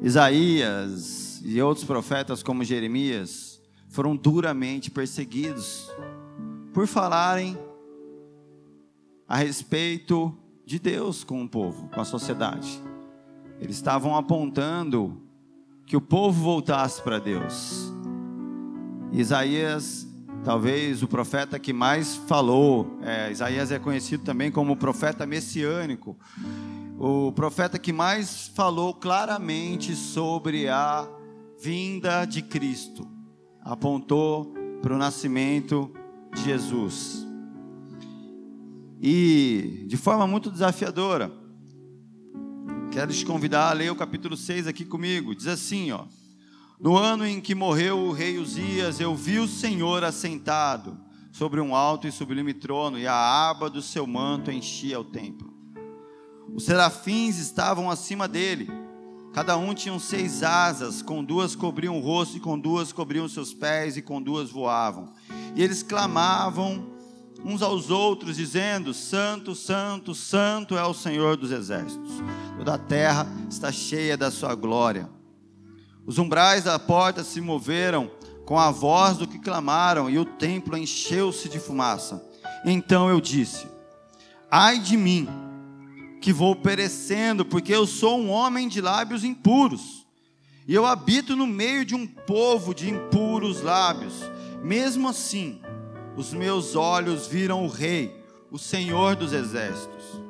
Isaías 0.01 1.41
e 1.43 1.61
outros 1.61 1.85
profetas 1.85 2.41
como 2.41 2.63
Jeremias 2.63 3.61
foram 3.89 4.15
duramente 4.15 4.89
perseguidos 4.89 5.91
por 6.73 6.87
falarem 6.87 7.57
a 9.27 9.35
respeito 9.35 10.33
de 10.65 10.79
Deus 10.79 11.25
com 11.25 11.43
o 11.43 11.49
povo, 11.49 11.89
com 11.89 11.99
a 11.99 12.05
sociedade. 12.05 12.81
Eles 13.59 13.75
estavam 13.75 14.15
apontando 14.15 15.21
que 15.85 15.97
o 15.97 16.01
povo 16.01 16.41
voltasse 16.41 17.01
para 17.01 17.19
Deus. 17.19 17.90
Isaías, 19.11 20.07
talvez 20.43 21.03
o 21.03 21.07
profeta 21.07 21.59
que 21.59 21.73
mais 21.73 22.15
falou, 22.15 22.97
é, 23.01 23.31
Isaías 23.31 23.71
é 23.71 23.77
conhecido 23.77 24.23
também 24.23 24.49
como 24.49 24.77
profeta 24.77 25.25
messiânico, 25.25 26.17
o 26.97 27.31
profeta 27.31 27.77
que 27.77 27.91
mais 27.91 28.47
falou 28.55 28.93
claramente 28.93 29.95
sobre 29.95 30.69
a 30.69 31.07
vinda 31.61 32.25
de 32.25 32.41
Cristo, 32.41 33.07
apontou 33.61 34.53
para 34.81 34.95
o 34.95 34.97
nascimento 34.97 35.91
de 36.33 36.43
Jesus. 36.43 37.27
E 39.01 39.83
de 39.87 39.97
forma 39.97 40.25
muito 40.25 40.49
desafiadora, 40.49 41.31
quero 42.91 43.11
te 43.11 43.25
convidar 43.25 43.69
a 43.69 43.73
ler 43.73 43.91
o 43.91 43.95
capítulo 43.95 44.37
6 44.37 44.67
aqui 44.67 44.85
comigo. 44.85 45.35
Diz 45.35 45.47
assim, 45.47 45.91
ó: 45.91 46.05
No 46.81 46.97
ano 46.97 47.27
em 47.27 47.39
que 47.39 47.53
morreu 47.53 47.99
o 47.99 48.11
rei 48.11 48.39
Uzias, 48.39 48.99
eu 48.99 49.15
vi 49.15 49.37
o 49.37 49.47
Senhor 49.47 50.03
assentado 50.03 50.97
sobre 51.31 51.61
um 51.61 51.75
alto 51.75 52.07
e 52.07 52.11
sublime 52.11 52.55
trono, 52.55 52.97
e 52.97 53.05
a 53.05 53.49
aba 53.49 53.69
do 53.69 53.83
seu 53.83 54.07
manto 54.07 54.51
enchia 54.51 54.99
o 54.99 55.03
templo. 55.03 55.53
Os 56.51 56.65
serafins 56.65 57.37
estavam 57.37 57.87
acima 57.87 58.27
dele. 58.27 58.67
Cada 59.31 59.55
um 59.57 59.75
tinha 59.75 59.97
seis 59.99 60.41
asas, 60.41 61.03
com 61.03 61.23
duas 61.23 61.55
cobriam 61.55 61.99
o 61.99 62.01
rosto, 62.01 62.37
e 62.37 62.39
com 62.39 62.57
duas 62.57 62.91
cobriam 62.91 63.29
seus 63.29 63.53
pés, 63.53 63.95
e 63.95 64.01
com 64.01 64.19
duas 64.19 64.49
voavam. 64.49 65.13
E 65.55 65.61
eles 65.61 65.83
clamavam 65.83 66.93
uns 67.45 67.61
aos 67.61 67.91
outros, 67.91 68.37
dizendo: 68.37 68.91
Santo, 68.91 69.53
Santo, 69.53 70.15
Santo 70.15 70.75
é 70.75 70.83
o 70.83 70.95
Senhor 70.95 71.37
dos 71.37 71.51
exércitos. 71.51 72.11
Toda 72.57 72.73
a 72.73 72.79
terra 72.79 73.27
está 73.47 73.71
cheia 73.71 74.17
da 74.17 74.31
sua 74.31 74.55
glória. 74.55 75.20
Os 76.05 76.17
umbrais 76.17 76.63
da 76.63 76.77
porta 76.77 77.23
se 77.23 77.39
moveram 77.39 78.11
com 78.45 78.57
a 78.59 78.71
voz 78.71 79.17
do 79.17 79.27
que 79.27 79.39
clamaram, 79.39 80.09
e 80.09 80.17
o 80.17 80.25
templo 80.25 80.77
encheu-se 80.77 81.47
de 81.47 81.59
fumaça. 81.59 82.23
Então 82.65 83.09
eu 83.09 83.21
disse: 83.21 83.67
Ai 84.49 84.79
de 84.79 84.97
mim, 84.97 85.27
que 86.21 86.33
vou 86.33 86.55
perecendo, 86.55 87.45
porque 87.45 87.73
eu 87.73 87.87
sou 87.87 88.19
um 88.19 88.29
homem 88.29 88.67
de 88.67 88.81
lábios 88.81 89.23
impuros, 89.23 90.05
e 90.67 90.73
eu 90.73 90.85
habito 90.85 91.35
no 91.35 91.47
meio 91.47 91.85
de 91.85 91.95
um 91.95 92.05
povo 92.05 92.73
de 92.73 92.89
impuros 92.89 93.61
lábios 93.61 94.31
mesmo 94.61 95.09
assim, 95.09 95.59
os 96.15 96.33
meus 96.33 96.75
olhos 96.75 97.25
viram 97.25 97.65
o 97.65 97.67
Rei, 97.67 98.15
o 98.51 98.59
Senhor 98.59 99.15
dos 99.15 99.33
exércitos. 99.33 100.21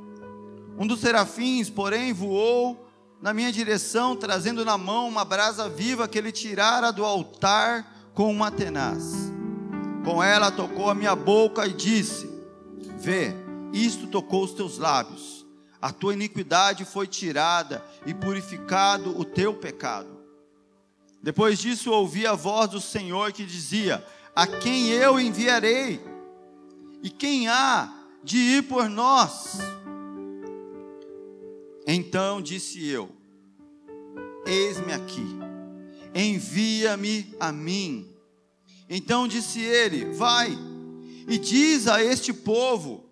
Um 0.78 0.88
dos 0.88 1.02
serafins, 1.02 1.70
porém, 1.70 2.14
voou 2.14 2.88
na 3.22 3.34
minha 3.34 3.52
direção, 3.52 4.16
trazendo 4.16 4.66
na 4.66 4.78
mão 4.78 5.08
uma 5.08 5.24
brasa 5.24 5.70
viva 5.70 6.08
que 6.08 6.18
ele 6.18 6.32
tirara 6.32 6.92
do 6.92 7.06
altar 7.06 8.12
com 8.14 8.32
uma 8.32 8.50
tenaz. 8.50 9.32
Com 10.04 10.24
ela 10.24 10.52
tocou 10.52 10.90
a 10.90 10.96
minha 10.96 11.16
boca 11.16 11.68
e 11.68 11.74
disse: 11.74 12.30
Vê, 12.98 13.34
isto 13.72 14.08
tocou 14.08 14.44
os 14.44 14.54
teus 14.54 14.78
lábios. 14.78 15.46
A 15.80 15.92
tua 15.92 16.14
iniquidade 16.14 16.86
foi 16.86 17.08
tirada 17.08 17.84
e 18.06 18.14
purificado 18.14 19.18
o 19.20 19.24
teu 19.24 19.54
pecado. 19.54 20.20
Depois 21.22 21.60
disso 21.60 21.92
ouvi 21.92 22.26
a 22.26 22.34
voz 22.34 22.72
do 22.72 22.82
Senhor 22.82 23.32
que 23.32 23.46
dizia: 23.46 24.04
a 24.36 24.48
quem 24.48 24.90
eu 24.90 25.20
enviarei? 25.20 26.04
E 27.04 27.10
quem 27.10 27.48
há 27.48 27.92
de 28.24 28.38
ir 28.38 28.64
por 28.64 28.90
nós? 28.90 29.58
Então 31.94 32.42
disse 32.42 32.88
eu: 32.88 33.12
Eis-me 34.46 34.94
aqui, 34.94 35.26
envia-me 36.16 37.36
a 37.38 37.52
mim. 37.52 38.10
Então 38.90 39.28
disse 39.28 39.60
ele: 39.60 40.06
Vai 40.14 40.58
e 41.28 41.38
diz 41.38 41.90
a 41.90 42.02
este 42.02 42.32
povo: 42.32 43.12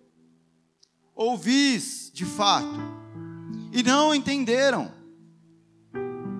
Ouvis 1.14 2.10
de 2.14 2.24
fato, 2.24 2.80
e 3.70 3.82
não 3.82 4.14
entenderam. 4.14 4.90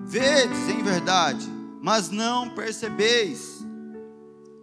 Vedes 0.07 0.67
em 0.67 0.81
verdade, 0.81 1.47
mas 1.79 2.09
não 2.09 2.55
percebeis 2.55 3.59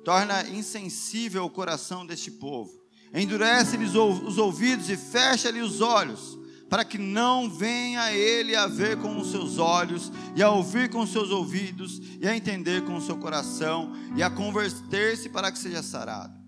torna 0.04 0.48
insensível 0.48 1.44
o 1.44 1.50
coração 1.50 2.04
deste 2.04 2.28
povo. 2.28 2.72
Endurece-lhes 3.14 3.94
os 3.94 4.36
ouvidos 4.36 4.90
e 4.90 4.96
fecha-lhe 4.96 5.60
os 5.60 5.80
olhos, 5.80 6.36
para 6.68 6.84
que 6.84 6.98
não 6.98 7.48
venha 7.48 8.12
ele 8.12 8.54
a 8.54 8.66
ver 8.66 8.98
com 8.98 9.18
os 9.18 9.30
seus 9.30 9.58
olhos, 9.58 10.12
e 10.36 10.42
a 10.42 10.50
ouvir 10.50 10.90
com 10.90 11.00
os 11.00 11.10
seus 11.10 11.30
ouvidos, 11.30 12.00
e 12.20 12.26
a 12.26 12.36
entender 12.36 12.84
com 12.84 12.96
o 12.96 13.00
seu 13.00 13.16
coração, 13.16 13.92
e 14.16 14.22
a 14.22 14.30
converter-se 14.30 15.28
para 15.28 15.50
que 15.50 15.58
seja 15.58 15.82
sarado. 15.82 16.38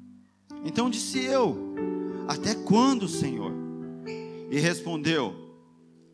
Então 0.64 0.90
disse 0.90 1.18
eu: 1.18 1.74
Até 2.28 2.54
quando, 2.54 3.08
Senhor? 3.08 3.52
E 4.50 4.58
respondeu: 4.58 5.34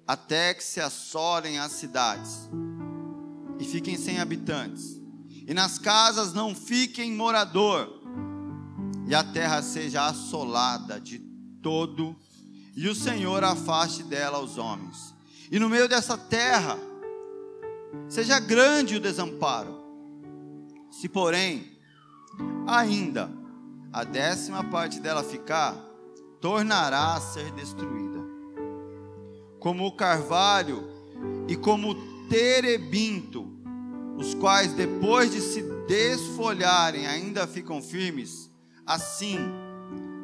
Até 0.06 0.54
que 0.54 0.62
se 0.62 0.80
assolem 0.80 1.58
as 1.58 1.72
cidades 1.72 2.48
e 3.58 3.64
fiquem 3.64 3.96
sem 3.96 4.20
habitantes 4.20 4.96
e 5.46 5.54
nas 5.54 5.78
casas 5.78 6.32
não 6.32 6.54
fiquem 6.54 7.12
morador, 7.12 8.02
e 9.06 9.14
a 9.14 9.22
terra 9.22 9.62
seja 9.62 10.04
assolada 10.04 11.00
de 11.00 11.20
todo, 11.62 12.16
e 12.76 12.88
o 12.88 12.94
Senhor 12.94 13.42
afaste 13.42 14.02
dela 14.02 14.38
os 14.38 14.58
homens. 14.58 15.14
E 15.50 15.58
no 15.58 15.68
meio 15.68 15.88
dessa 15.88 16.18
terra 16.18 16.78
seja 18.06 18.38
grande 18.38 18.96
o 18.96 19.00
desamparo. 19.00 19.74
Se, 20.90 21.08
porém, 21.08 21.72
ainda 22.66 23.30
a 23.90 24.04
décima 24.04 24.62
parte 24.62 25.00
dela 25.00 25.24
ficar, 25.24 25.74
tornará 26.38 27.14
a 27.14 27.20
ser 27.20 27.50
destruída. 27.52 28.20
Como 29.58 29.86
o 29.86 29.96
carvalho 29.96 30.84
e 31.48 31.56
como 31.56 31.92
o 31.92 32.28
terebinto 32.28 33.54
os 34.18 34.34
quais 34.34 34.72
depois 34.72 35.30
de 35.30 35.40
se 35.40 35.62
desfolharem 35.86 37.06
ainda 37.06 37.46
ficam 37.46 37.82
firmes, 37.82 38.50
assim 38.86 39.38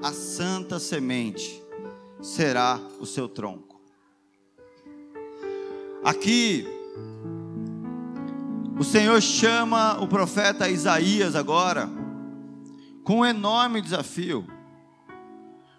a 0.02 0.12
santa 0.12 0.78
semente 0.78 1.61
será 2.22 2.80
o 2.98 3.04
seu 3.04 3.28
tronco. 3.28 3.80
Aqui, 6.04 6.66
o 8.78 8.84
Senhor 8.84 9.20
chama 9.20 10.00
o 10.00 10.08
profeta 10.08 10.68
Isaías 10.68 11.36
agora, 11.36 11.90
com 13.04 13.18
um 13.18 13.26
enorme 13.26 13.82
desafio. 13.82 14.46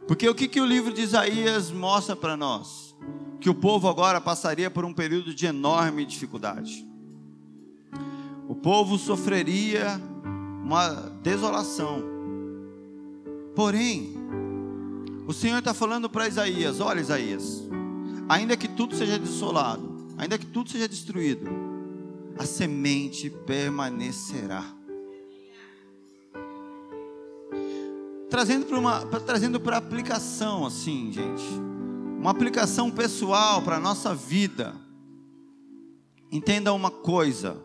Porque 0.08 0.28
o 0.28 0.36
que, 0.36 0.48
que 0.48 0.62
o 0.62 0.66
livro 0.66 0.94
de 0.94 1.02
Isaías 1.02 1.72
mostra 1.72 2.16
para 2.16 2.38
nós? 2.38 2.96
Que 3.40 3.50
o 3.50 3.56
povo 3.56 3.88
agora 3.88 4.22
passaria 4.22 4.70
por 4.70 4.86
um 4.86 4.94
período 4.94 5.34
de 5.34 5.46
enorme 5.46 6.06
dificuldade 6.06 6.94
o 8.48 8.56
povo 8.56 8.98
sofreria 8.98 10.00
uma 10.64 10.90
desolação. 11.22 12.04
Porém, 13.56 14.14
o 15.26 15.34
Senhor 15.34 15.60
está 15.60 15.74
falando 15.74 16.10
para 16.10 16.28
Isaías: 16.28 16.80
olha, 16.80 17.02
Isaías, 17.02 17.64
ainda 18.28 18.58
que 18.58 18.68
tudo 18.68 18.96
seja 18.96 19.18
desolado, 19.18 20.08
ainda 20.18 20.38
que 20.38 20.46
tudo 20.46 20.70
seja 20.70 20.88
destruído, 20.88 21.50
a 22.38 22.46
semente 22.46 23.30
permanecerá. 23.30 24.64
trazendo 28.34 28.66
para 28.66 28.80
uma, 28.80 29.06
trazendo 29.20 29.60
para 29.60 29.78
aplicação, 29.78 30.66
assim, 30.66 31.12
gente, 31.12 31.44
uma 32.18 32.32
aplicação 32.32 32.90
pessoal 32.90 33.62
para 33.62 33.76
a 33.76 33.80
nossa 33.80 34.16
vida. 34.16 34.74
Entenda 36.32 36.74
uma 36.74 36.90
coisa. 36.90 37.62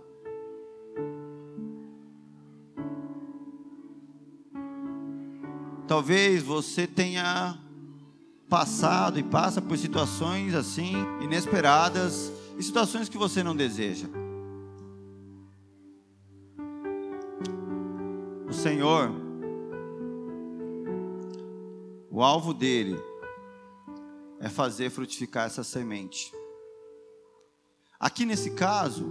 Talvez 5.88 6.42
você 6.42 6.87
tenha 6.87 7.59
passado 8.46 9.18
e 9.18 9.22
passa 9.22 9.62
por 9.62 9.79
situações 9.79 10.55
assim 10.55 10.92
inesperadas 11.22 12.31
e 12.59 12.62
situações 12.62 13.09
que 13.09 13.16
você 13.16 13.42
não 13.42 13.57
deseja. 13.57 14.07
O 18.46 18.53
Senhor, 18.53 19.11
o 22.11 22.22
alvo 22.22 22.53
dele 22.53 23.01
é 24.40 24.51
fazer 24.51 24.90
frutificar 24.90 25.46
essa 25.46 25.64
semente. 25.64 26.31
Aqui 27.98 28.27
nesse 28.27 28.51
caso, 28.51 29.07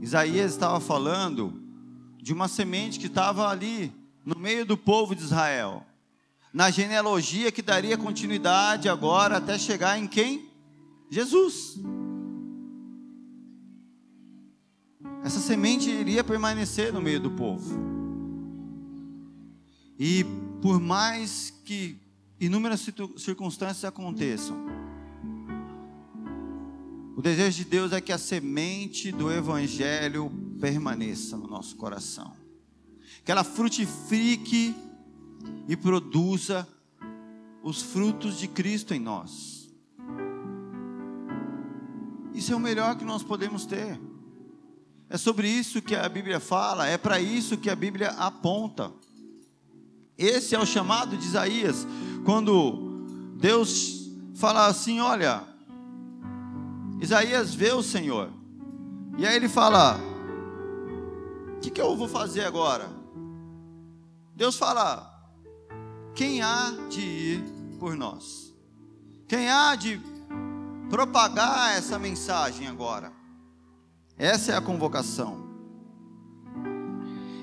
Isaías 0.00 0.54
estava 0.54 0.80
falando 0.80 1.54
de 2.16 2.32
uma 2.32 2.48
semente 2.48 2.98
que 2.98 3.06
estava 3.06 3.48
ali 3.48 3.94
no 4.26 4.36
meio 4.36 4.66
do 4.66 4.76
povo 4.76 5.14
de 5.14 5.22
Israel, 5.22 5.86
na 6.52 6.68
genealogia 6.68 7.52
que 7.52 7.62
daria 7.62 7.96
continuidade 7.96 8.88
agora 8.88 9.36
até 9.36 9.56
chegar 9.56 9.96
em 9.96 10.08
quem? 10.08 10.50
Jesus. 11.08 11.78
Essa 15.22 15.38
semente 15.38 15.88
iria 15.88 16.24
permanecer 16.24 16.92
no 16.92 17.00
meio 17.00 17.20
do 17.20 17.30
povo. 17.30 17.78
E 19.96 20.24
por 20.60 20.80
mais 20.80 21.52
que 21.64 21.96
inúmeras 22.40 22.84
circunstâncias 23.16 23.84
aconteçam, 23.84 24.56
o 27.16 27.22
desejo 27.22 27.58
de 27.58 27.64
Deus 27.64 27.92
é 27.92 28.00
que 28.00 28.12
a 28.12 28.18
semente 28.18 29.12
do 29.12 29.30
Evangelho 29.30 30.30
permaneça 30.60 31.36
no 31.36 31.46
nosso 31.46 31.76
coração 31.76 32.45
que 33.26 33.32
ela 33.32 33.42
frutifique 33.42 34.72
e 35.66 35.76
produza 35.76 36.66
os 37.60 37.82
frutos 37.82 38.38
de 38.38 38.46
Cristo 38.46 38.94
em 38.94 39.00
nós. 39.00 39.68
Isso 42.32 42.52
é 42.52 42.56
o 42.56 42.60
melhor 42.60 42.94
que 42.94 43.04
nós 43.04 43.24
podemos 43.24 43.66
ter. 43.66 44.00
É 45.10 45.18
sobre 45.18 45.48
isso 45.48 45.82
que 45.82 45.96
a 45.96 46.08
Bíblia 46.08 46.38
fala, 46.38 46.86
é 46.86 46.96
para 46.96 47.18
isso 47.18 47.56
que 47.56 47.68
a 47.68 47.74
Bíblia 47.74 48.10
aponta. 48.10 48.92
Esse 50.16 50.54
é 50.54 50.60
o 50.60 50.64
chamado 50.64 51.16
de 51.16 51.26
Isaías, 51.26 51.84
quando 52.24 53.04
Deus 53.40 54.08
fala 54.36 54.68
assim: 54.68 55.00
Olha, 55.00 55.42
Isaías 57.00 57.52
vê 57.52 57.72
o 57.72 57.82
Senhor, 57.82 58.30
e 59.18 59.26
aí 59.26 59.34
ele 59.34 59.48
fala: 59.48 59.98
O 61.56 61.60
que, 61.60 61.72
que 61.72 61.80
eu 61.80 61.96
vou 61.96 62.06
fazer 62.06 62.44
agora? 62.44 62.95
Deus 64.36 64.58
fala: 64.58 65.10
quem 66.14 66.42
há 66.42 66.70
de 66.90 67.00
ir 67.00 67.44
por 67.80 67.96
nós? 67.96 68.54
Quem 69.26 69.48
há 69.48 69.74
de 69.74 69.98
propagar 70.90 71.74
essa 71.76 71.98
mensagem 71.98 72.68
agora? 72.68 73.10
Essa 74.18 74.52
é 74.52 74.56
a 74.56 74.60
convocação. 74.60 75.46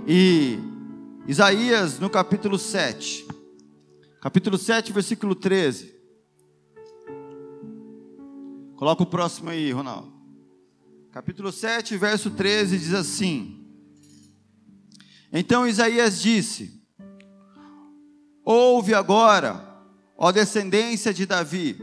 E 0.08 0.60
Isaías, 1.28 1.98
no 1.98 2.12
capítulo 2.12 2.60
7, 2.60 3.28
capítulo 4.22 4.60
7, 4.60 4.94
versículo 4.94 5.34
13. 5.34 5.92
Coloca 8.76 9.02
o 9.02 9.08
próximo 9.08 9.50
aí, 9.50 9.72
Ronaldo. 9.72 10.14
Capítulo 11.12 11.52
7, 11.52 11.98
verso 11.98 12.30
13 12.30 12.78
diz 12.78 12.94
assim: 12.94 13.66
Então 15.32 15.68
Isaías 15.68 16.22
disse: 16.22 16.83
Ouve 18.46 18.94
agora, 18.94 19.66
ó 20.18 20.32
descendência 20.32 21.14
de 21.14 21.26
Davi. 21.26 21.82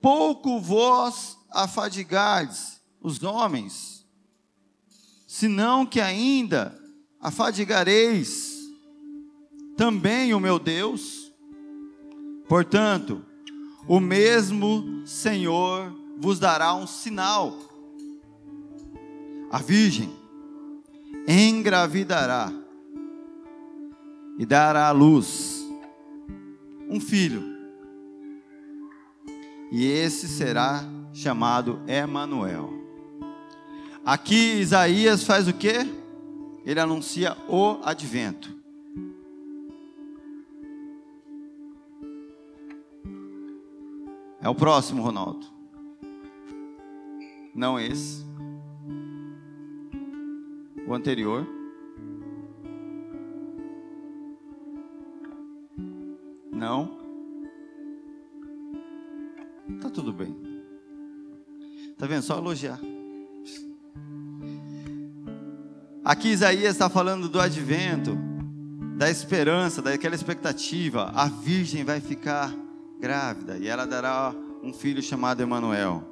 Pouco 0.00 0.60
vós 0.60 1.36
afadigardes 1.50 2.80
os 3.00 3.22
homens, 3.22 4.06
senão 5.26 5.84
que 5.84 6.00
ainda 6.00 6.78
afadigareis 7.20 8.54
também 9.76 10.32
o 10.32 10.40
meu 10.40 10.58
Deus. 10.58 11.32
Portanto, 12.48 13.24
o 13.88 13.98
mesmo 13.98 15.04
Senhor 15.06 15.92
vos 16.18 16.38
dará 16.38 16.74
um 16.74 16.86
sinal. 16.86 17.56
A 19.50 19.58
virgem 19.58 20.14
engravidará 21.26 22.52
e 24.38 24.44
dará 24.44 24.88
à 24.88 24.92
luz 24.92 25.66
um 26.88 27.00
filho. 27.00 27.42
E 29.72 29.84
esse 29.84 30.28
será 30.28 30.84
chamado 31.12 31.80
Emanuel. 31.86 32.72
Aqui 34.04 34.60
Isaías 34.60 35.24
faz 35.24 35.48
o 35.48 35.52
quê? 35.52 35.86
Ele 36.64 36.78
anuncia 36.78 37.36
o 37.48 37.80
advento. 37.82 38.54
É 44.40 44.48
o 44.48 44.54
próximo, 44.54 45.02
Ronaldo. 45.02 45.44
Não 47.52 47.80
esse. 47.80 48.24
O 50.86 50.94
anterior. 50.94 51.55
Não? 56.56 56.98
Tá 59.82 59.90
tudo 59.90 60.10
bem. 60.10 60.34
Tá 61.98 62.06
vendo? 62.06 62.22
Só 62.22 62.38
elogiar. 62.38 62.80
Aqui 66.02 66.28
Isaías 66.28 66.72
está 66.72 66.88
falando 66.88 67.28
do 67.28 67.38
advento, 67.38 68.16
da 68.96 69.10
esperança, 69.10 69.82
daquela 69.82 70.14
expectativa. 70.14 71.12
A 71.14 71.26
virgem 71.28 71.84
vai 71.84 72.00
ficar 72.00 72.54
grávida 72.98 73.58
e 73.58 73.68
ela 73.68 73.84
dará 73.84 74.34
um 74.62 74.72
filho 74.72 75.02
chamado 75.02 75.42
Emanuel. 75.42 76.02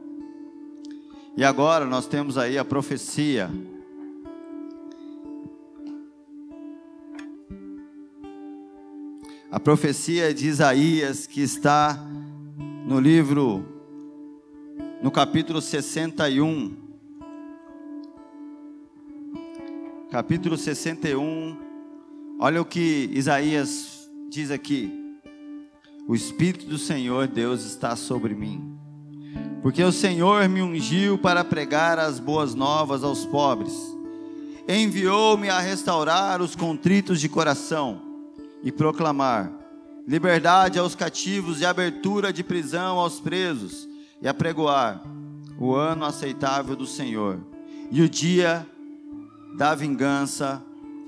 E 1.39 1.43
agora 1.43 1.87
nós 1.87 2.07
temos 2.07 2.37
aí 2.37 2.59
a 2.59 2.65
profecia 2.67 3.51
a 9.55 9.61
profecia 9.61 10.35
de 10.35 10.49
Isaías 10.49 11.29
que 11.29 11.41
está 11.41 11.97
no 12.89 12.99
livro, 12.99 13.65
no 15.01 15.13
capítulo 15.13 15.63
61. 15.63 16.77
Capítulo 20.11 20.59
61, 20.59 21.57
olha 22.41 22.61
o 22.61 22.65
que 22.65 23.09
Isaías 23.13 24.11
diz 24.29 24.51
aqui: 24.51 24.93
O 26.09 26.17
Espírito 26.17 26.67
do 26.67 26.77
Senhor 26.77 27.29
Deus 27.29 27.65
está 27.65 27.95
sobre 27.95 28.35
mim, 28.35 28.77
porque 29.63 29.85
o 29.85 29.93
Senhor 29.93 30.49
me 30.49 30.63
ungiu 30.63 31.17
para 31.17 31.45
pregar 31.45 31.97
as 32.01 32.19
boas 32.19 32.57
novas 32.57 33.05
aos 33.05 33.25
pobres, 33.25 33.73
enviou-me 34.67 35.49
a 35.49 35.61
restaurar 35.61 36.43
os 36.43 36.57
contritos 36.57 37.21
de 37.21 37.29
coração 37.29 38.04
e 38.65 38.73
proclamar 38.73 39.53
liberdade 40.09 40.79
aos 40.79 40.95
cativos 40.95 41.61
e 41.61 41.67
abertura 41.67 42.33
de 42.33 42.43
prisão 42.43 42.99
aos 42.99 43.21
presos, 43.21 43.89
e 44.21 44.27
apregoar 44.27 45.03
o 45.59 45.75
ano 45.75 46.05
aceitável 46.05 46.75
do 46.75 46.87
Senhor 46.87 47.39
e 47.91 48.01
o 48.01 48.09
dia 48.09 48.67
da 49.57 49.75
vingança 49.75 50.65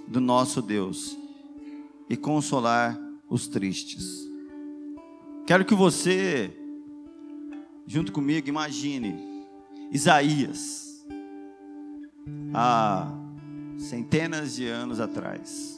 do 0.06 0.20
nosso 0.20 0.60
Deus, 0.60 1.16
e 2.08 2.16
consolar 2.16 2.96
os 3.28 3.48
tristes. 3.48 4.28
Quero 5.46 5.64
que 5.64 5.74
você, 5.74 6.54
junto 7.86 8.12
comigo, 8.12 8.48
imagine 8.48 9.16
Isaías, 9.90 11.04
há 12.54 13.08
centenas 13.78 14.54
de 14.54 14.68
anos 14.68 15.00
atrás 15.00 15.75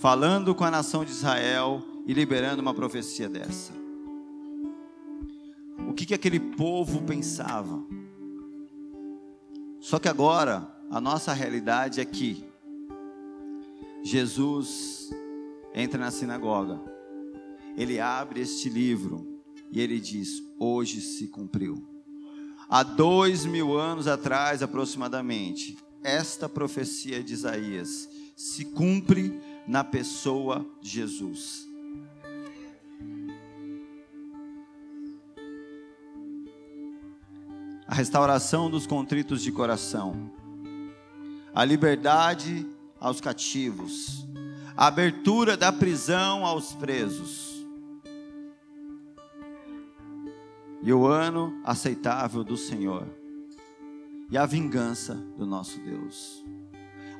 falando 0.00 0.54
com 0.54 0.64
a 0.64 0.70
nação 0.70 1.04
de 1.04 1.10
Israel 1.10 1.82
e 2.06 2.14
liberando 2.14 2.62
uma 2.62 2.72
profecia 2.72 3.28
dessa. 3.28 3.70
O 5.86 5.92
que, 5.92 6.06
que 6.06 6.14
aquele 6.14 6.40
povo 6.40 7.02
pensava? 7.02 7.84
Só 9.78 9.98
que 9.98 10.08
agora, 10.08 10.74
a 10.90 11.02
nossa 11.02 11.34
realidade 11.34 12.00
é 12.00 12.04
que 12.06 12.42
Jesus 14.02 15.10
entra 15.74 16.00
na 16.00 16.10
sinagoga, 16.10 16.80
ele 17.76 18.00
abre 18.00 18.40
este 18.40 18.70
livro 18.70 19.42
e 19.70 19.82
ele 19.82 20.00
diz: 20.00 20.42
Hoje 20.58 21.02
se 21.02 21.28
cumpriu. 21.28 21.86
Há 22.70 22.82
dois 22.82 23.44
mil 23.44 23.78
anos 23.78 24.06
atrás, 24.06 24.62
aproximadamente, 24.62 25.76
esta 26.02 26.48
profecia 26.48 27.22
de 27.22 27.34
Isaías 27.34 28.08
se 28.34 28.64
cumpre 28.64 29.38
na 29.66 29.84
pessoa 29.84 30.66
de 30.80 30.88
Jesus. 30.88 31.68
A 37.86 37.94
restauração 37.94 38.70
dos 38.70 38.86
contritos 38.86 39.42
de 39.42 39.50
coração, 39.50 40.30
a 41.54 41.64
liberdade 41.64 42.66
aos 43.00 43.20
cativos, 43.20 44.26
a 44.76 44.86
abertura 44.86 45.56
da 45.56 45.72
prisão 45.72 46.46
aos 46.46 46.72
presos, 46.72 47.50
e 50.82 50.92
o 50.92 51.06
ano 51.06 51.60
aceitável 51.64 52.42
do 52.42 52.56
Senhor, 52.56 53.06
e 54.30 54.38
a 54.38 54.46
vingança 54.46 55.14
do 55.36 55.44
nosso 55.44 55.78
Deus. 55.80 56.44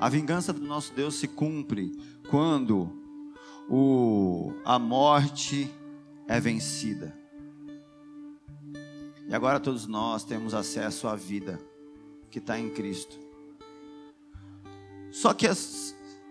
A 0.00 0.08
vingança 0.08 0.50
do 0.50 0.62
nosso 0.62 0.94
Deus 0.94 1.16
se 1.16 1.28
cumpre 1.28 1.92
quando 2.30 2.90
o, 3.68 4.54
a 4.64 4.78
morte 4.78 5.70
é 6.26 6.40
vencida. 6.40 7.14
E 9.28 9.34
agora 9.34 9.60
todos 9.60 9.86
nós 9.86 10.24
temos 10.24 10.54
acesso 10.54 11.06
à 11.06 11.14
vida 11.14 11.60
que 12.30 12.38
está 12.38 12.58
em 12.58 12.70
Cristo. 12.70 13.18
Só 15.10 15.34
que, 15.34 15.46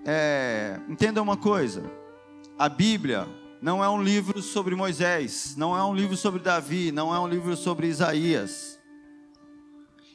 é, 0.04 0.80
entenda 0.90 1.22
uma 1.22 1.38
coisa: 1.38 1.84
a 2.58 2.68
Bíblia 2.68 3.28
não 3.62 3.84
é 3.84 3.90
um 3.90 4.02
livro 4.02 4.42
sobre 4.42 4.76
Moisés, 4.76 5.56
não 5.56 5.78
é 5.78 5.84
um 5.84 5.94
livro 5.94 6.18
sobre 6.18 6.40
Davi, 6.40 6.92
não 6.92 7.14
é 7.14 7.20
um 7.20 7.28
livro 7.28 7.56
sobre 7.56 7.88
Isaías. 7.88 8.80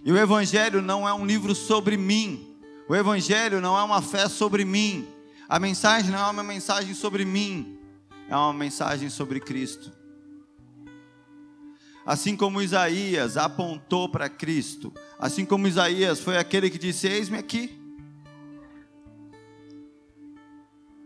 E 0.04 0.10
o 0.10 0.18
Evangelho 0.18 0.82
não 0.82 1.08
é 1.08 1.14
um 1.14 1.24
livro 1.24 1.54
sobre 1.54 1.96
mim, 1.96 2.53
o 2.88 2.94
Evangelho 2.94 3.60
não 3.60 3.78
é 3.78 3.82
uma 3.82 4.02
fé 4.02 4.28
sobre 4.28 4.64
mim. 4.64 5.08
A 5.48 5.58
mensagem 5.58 6.10
não 6.10 6.18
é 6.18 6.30
uma 6.30 6.42
mensagem 6.42 6.94
sobre 6.94 7.24
mim. 7.24 7.78
É 8.28 8.36
uma 8.36 8.52
mensagem 8.52 9.08
sobre 9.08 9.40
Cristo. 9.40 9.92
Assim 12.04 12.36
como 12.36 12.60
Isaías 12.60 13.38
apontou 13.38 14.10
para 14.10 14.28
Cristo, 14.28 14.92
assim 15.18 15.46
como 15.46 15.66
Isaías 15.66 16.20
foi 16.20 16.36
aquele 16.36 16.68
que 16.68 16.78
disse: 16.78 17.06
Eis-me 17.06 17.38
aqui. 17.38 17.80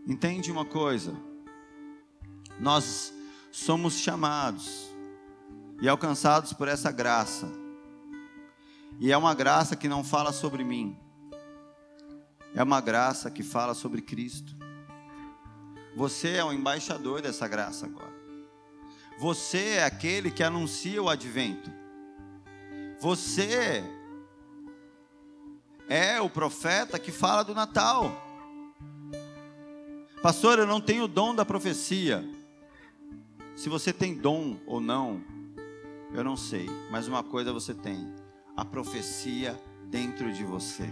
Entende 0.05 0.51
uma 0.51 0.65
coisa? 0.65 1.15
Nós 2.59 3.13
somos 3.51 3.99
chamados 3.99 4.89
e 5.81 5.87
alcançados 5.87 6.51
por 6.51 6.67
essa 6.67 6.91
graça. 6.91 7.49
E 8.99 9.11
é 9.11 9.17
uma 9.17 9.33
graça 9.33 9.77
que 9.77 9.87
não 9.87 10.03
fala 10.03 10.33
sobre 10.33 10.65
mim, 10.65 10.97
é 12.53 12.63
uma 12.63 12.81
graça 12.81 13.29
que 13.29 13.43
fala 13.43 13.73
sobre 13.73 14.01
Cristo. 14.01 14.55
Você 15.95 16.35
é 16.35 16.43
o 16.43 16.51
embaixador 16.51 17.21
dessa 17.21 17.47
graça 17.47 17.85
agora. 17.85 18.13
Você 19.19 19.75
é 19.75 19.83
aquele 19.83 20.31
que 20.31 20.43
anuncia 20.43 21.01
o 21.01 21.09
advento. 21.09 21.71
Você 22.99 23.83
é 25.87 26.21
o 26.21 26.29
profeta 26.29 26.97
que 26.97 27.11
fala 27.11 27.43
do 27.43 27.53
Natal. 27.53 28.11
Pastor, 30.21 30.59
eu 30.59 30.67
não 30.67 30.81
tenho 30.81 31.03
o 31.03 31.07
dom 31.07 31.33
da 31.33 31.45
profecia. 31.45 32.27
Se 33.55 33.69
você 33.69 33.91
tem 33.91 34.15
dom 34.15 34.57
ou 34.65 34.79
não, 34.79 35.21
eu 36.13 36.23
não 36.23 36.37
sei. 36.37 36.67
Mas 36.91 37.07
uma 37.07 37.23
coisa 37.23 37.53
você 37.53 37.73
tem: 37.73 38.13
a 38.55 38.63
profecia 38.63 39.59
dentro 39.89 40.31
de 40.31 40.43
você 40.43 40.89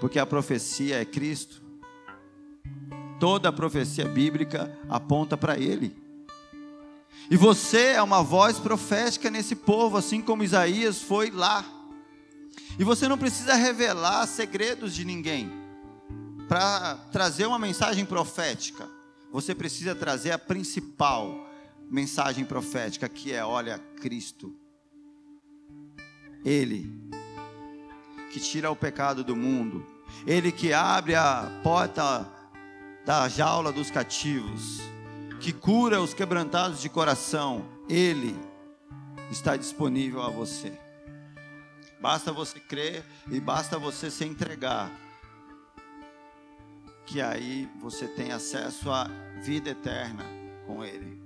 porque 0.00 0.18
a 0.18 0.26
profecia 0.26 1.00
é 1.00 1.04
Cristo. 1.04 1.62
Toda 3.18 3.48
a 3.48 3.52
profecia 3.52 4.06
bíblica 4.06 4.76
aponta 4.88 5.36
para 5.36 5.58
Ele. 5.58 5.96
E 7.30 7.36
você 7.36 7.92
é 7.92 8.02
uma 8.02 8.22
voz 8.22 8.58
profética 8.58 9.30
nesse 9.30 9.56
povo, 9.56 9.96
assim 9.96 10.20
como 10.20 10.44
Isaías 10.44 11.02
foi 11.02 11.30
lá. 11.30 11.64
E 12.78 12.84
você 12.84 13.08
não 13.08 13.16
precisa 13.16 13.54
revelar 13.54 14.26
segredos 14.26 14.94
de 14.94 15.04
ninguém 15.04 15.50
para 16.48 16.94
trazer 17.10 17.46
uma 17.46 17.58
mensagem 17.58 18.04
profética. 18.04 18.88
Você 19.32 19.54
precisa 19.54 19.94
trazer 19.94 20.30
a 20.30 20.38
principal 20.38 21.50
mensagem 21.90 22.44
profética, 22.44 23.08
que 23.08 23.32
é: 23.32 23.44
olha, 23.44 23.78
Cristo. 24.00 24.54
Ele 26.44 27.06
que 28.36 28.40
tira 28.40 28.70
o 28.70 28.76
pecado 28.76 29.24
do 29.24 29.34
mundo, 29.34 29.82
Ele 30.26 30.52
que 30.52 30.70
abre 30.70 31.14
a 31.14 31.50
porta 31.62 32.28
da 33.02 33.26
jaula 33.30 33.72
dos 33.72 33.90
cativos, 33.90 34.78
que 35.40 35.54
cura 35.54 36.02
os 36.02 36.12
quebrantados 36.12 36.82
de 36.82 36.90
coração, 36.90 37.64
Ele 37.88 38.38
está 39.30 39.56
disponível 39.56 40.20
a 40.20 40.28
você. 40.28 40.78
Basta 41.98 42.30
você 42.30 42.60
crer 42.60 43.02
e 43.30 43.40
basta 43.40 43.78
você 43.78 44.10
se 44.10 44.26
entregar, 44.26 44.92
que 47.06 47.22
aí 47.22 47.66
você 47.80 48.06
tem 48.06 48.32
acesso 48.32 48.90
à 48.90 49.08
vida 49.40 49.70
eterna 49.70 50.26
com 50.66 50.84
Ele. 50.84 51.22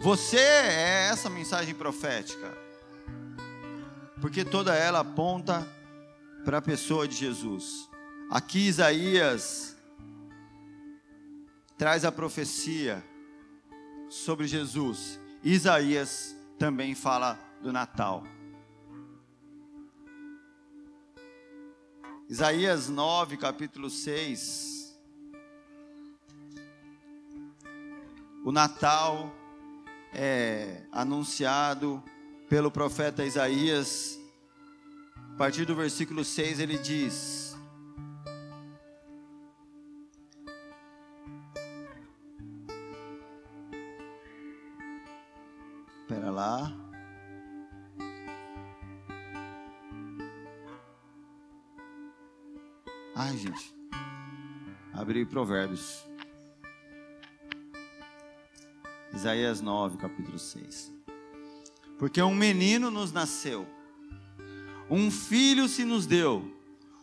Você 0.00 0.38
é 0.38 1.08
essa 1.10 1.28
mensagem 1.28 1.74
profética, 1.74 2.50
porque 4.22 4.42
toda 4.42 4.74
ela 4.74 5.00
aponta 5.00 5.81
para 6.44 6.58
a 6.58 6.62
pessoa 6.62 7.06
de 7.06 7.14
Jesus. 7.14 7.88
Aqui 8.30 8.66
Isaías 8.66 9.76
traz 11.78 12.04
a 12.04 12.10
profecia 12.10 13.02
sobre 14.08 14.46
Jesus. 14.46 15.20
Isaías 15.44 16.36
também 16.58 16.94
fala 16.94 17.38
do 17.62 17.72
Natal. 17.72 18.24
Isaías 22.28 22.88
9, 22.88 23.36
capítulo 23.36 23.90
6. 23.90 24.98
O 28.44 28.50
Natal 28.50 29.32
é 30.12 30.82
anunciado 30.90 32.02
pelo 32.48 32.70
profeta 32.70 33.24
Isaías 33.24 34.21
a 35.32 35.38
partir 35.38 35.64
do 35.64 35.74
versículo 35.74 36.24
6 36.24 36.60
ele 36.60 36.78
diz: 36.78 37.56
Espera 46.02 46.30
lá. 46.30 46.72
Ai, 53.16 53.36
gente. 53.36 53.74
Abri 54.92 55.24
Provérbios. 55.24 56.06
Isaías 59.14 59.60
9, 59.60 59.96
capítulo 59.96 60.38
6. 60.38 60.92
Porque 61.98 62.20
um 62.20 62.34
menino 62.34 62.90
nos 62.90 63.12
nasceu 63.12 63.66
um 64.94 65.10
filho 65.10 65.68
se 65.68 65.86
nos 65.86 66.04
deu, 66.04 66.54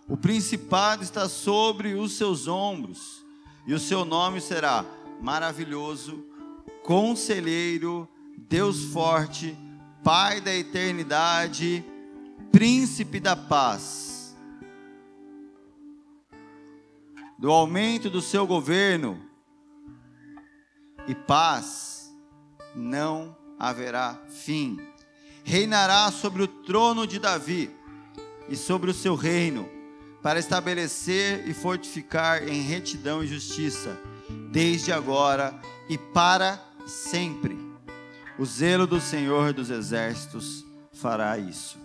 o 0.08 0.16
principado 0.16 1.02
está 1.02 1.28
sobre 1.28 1.96
os 1.96 2.12
seus 2.12 2.48
ombros, 2.48 3.26
e 3.66 3.74
o 3.74 3.80
seu 3.80 4.06
nome 4.06 4.40
será 4.40 4.86
maravilhoso, 5.20 6.24
conselheiro, 6.84 8.08
Deus 8.38 8.84
forte, 8.86 9.58
Pai 10.04 10.40
da 10.40 10.56
eternidade, 10.56 11.84
príncipe 12.52 13.20
da 13.20 13.36
paz. 13.36 14.38
Do 17.38 17.52
aumento 17.52 18.10
do 18.10 18.22
seu 18.22 18.48
governo 18.48 19.20
e 21.06 21.14
paz 21.14 22.16
não 22.74 23.36
haverá 23.60 24.22
fim. 24.30 24.80
Reinará 25.44 26.12
sobre 26.12 26.44
o 26.44 26.48
trono 26.48 27.06
de 27.06 27.20
Davi 27.20 27.79
e 28.50 28.56
sobre 28.56 28.90
o 28.92 28.94
seu 28.94 29.16
reino, 29.16 29.70
para 30.22 30.40
estabelecer 30.40 31.48
e 31.48 31.54
fortificar 31.54 32.48
em 32.48 32.62
retidão 32.62 33.24
e 33.24 33.28
justiça, 33.28 34.00
desde 34.52 34.92
agora 34.92 35.60
e 35.88 35.98
para 35.98 36.60
sempre. 36.86 37.58
O 38.38 38.46
zelo 38.46 38.88
do 38.88 39.00
Senhor 39.00 39.54
dos 39.54 39.70
Exércitos 39.70 40.66
fará 40.94 41.38
isso. 41.38 41.78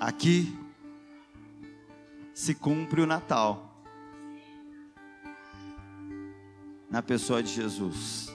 Aqui, 0.00 0.56
se 2.32 2.54
cumpre 2.54 3.02
o 3.02 3.06
Natal. 3.06 3.84
Na 6.90 7.02
pessoa 7.02 7.42
de 7.42 7.52
Jesus. 7.52 8.34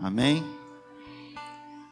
Amém? 0.00 0.63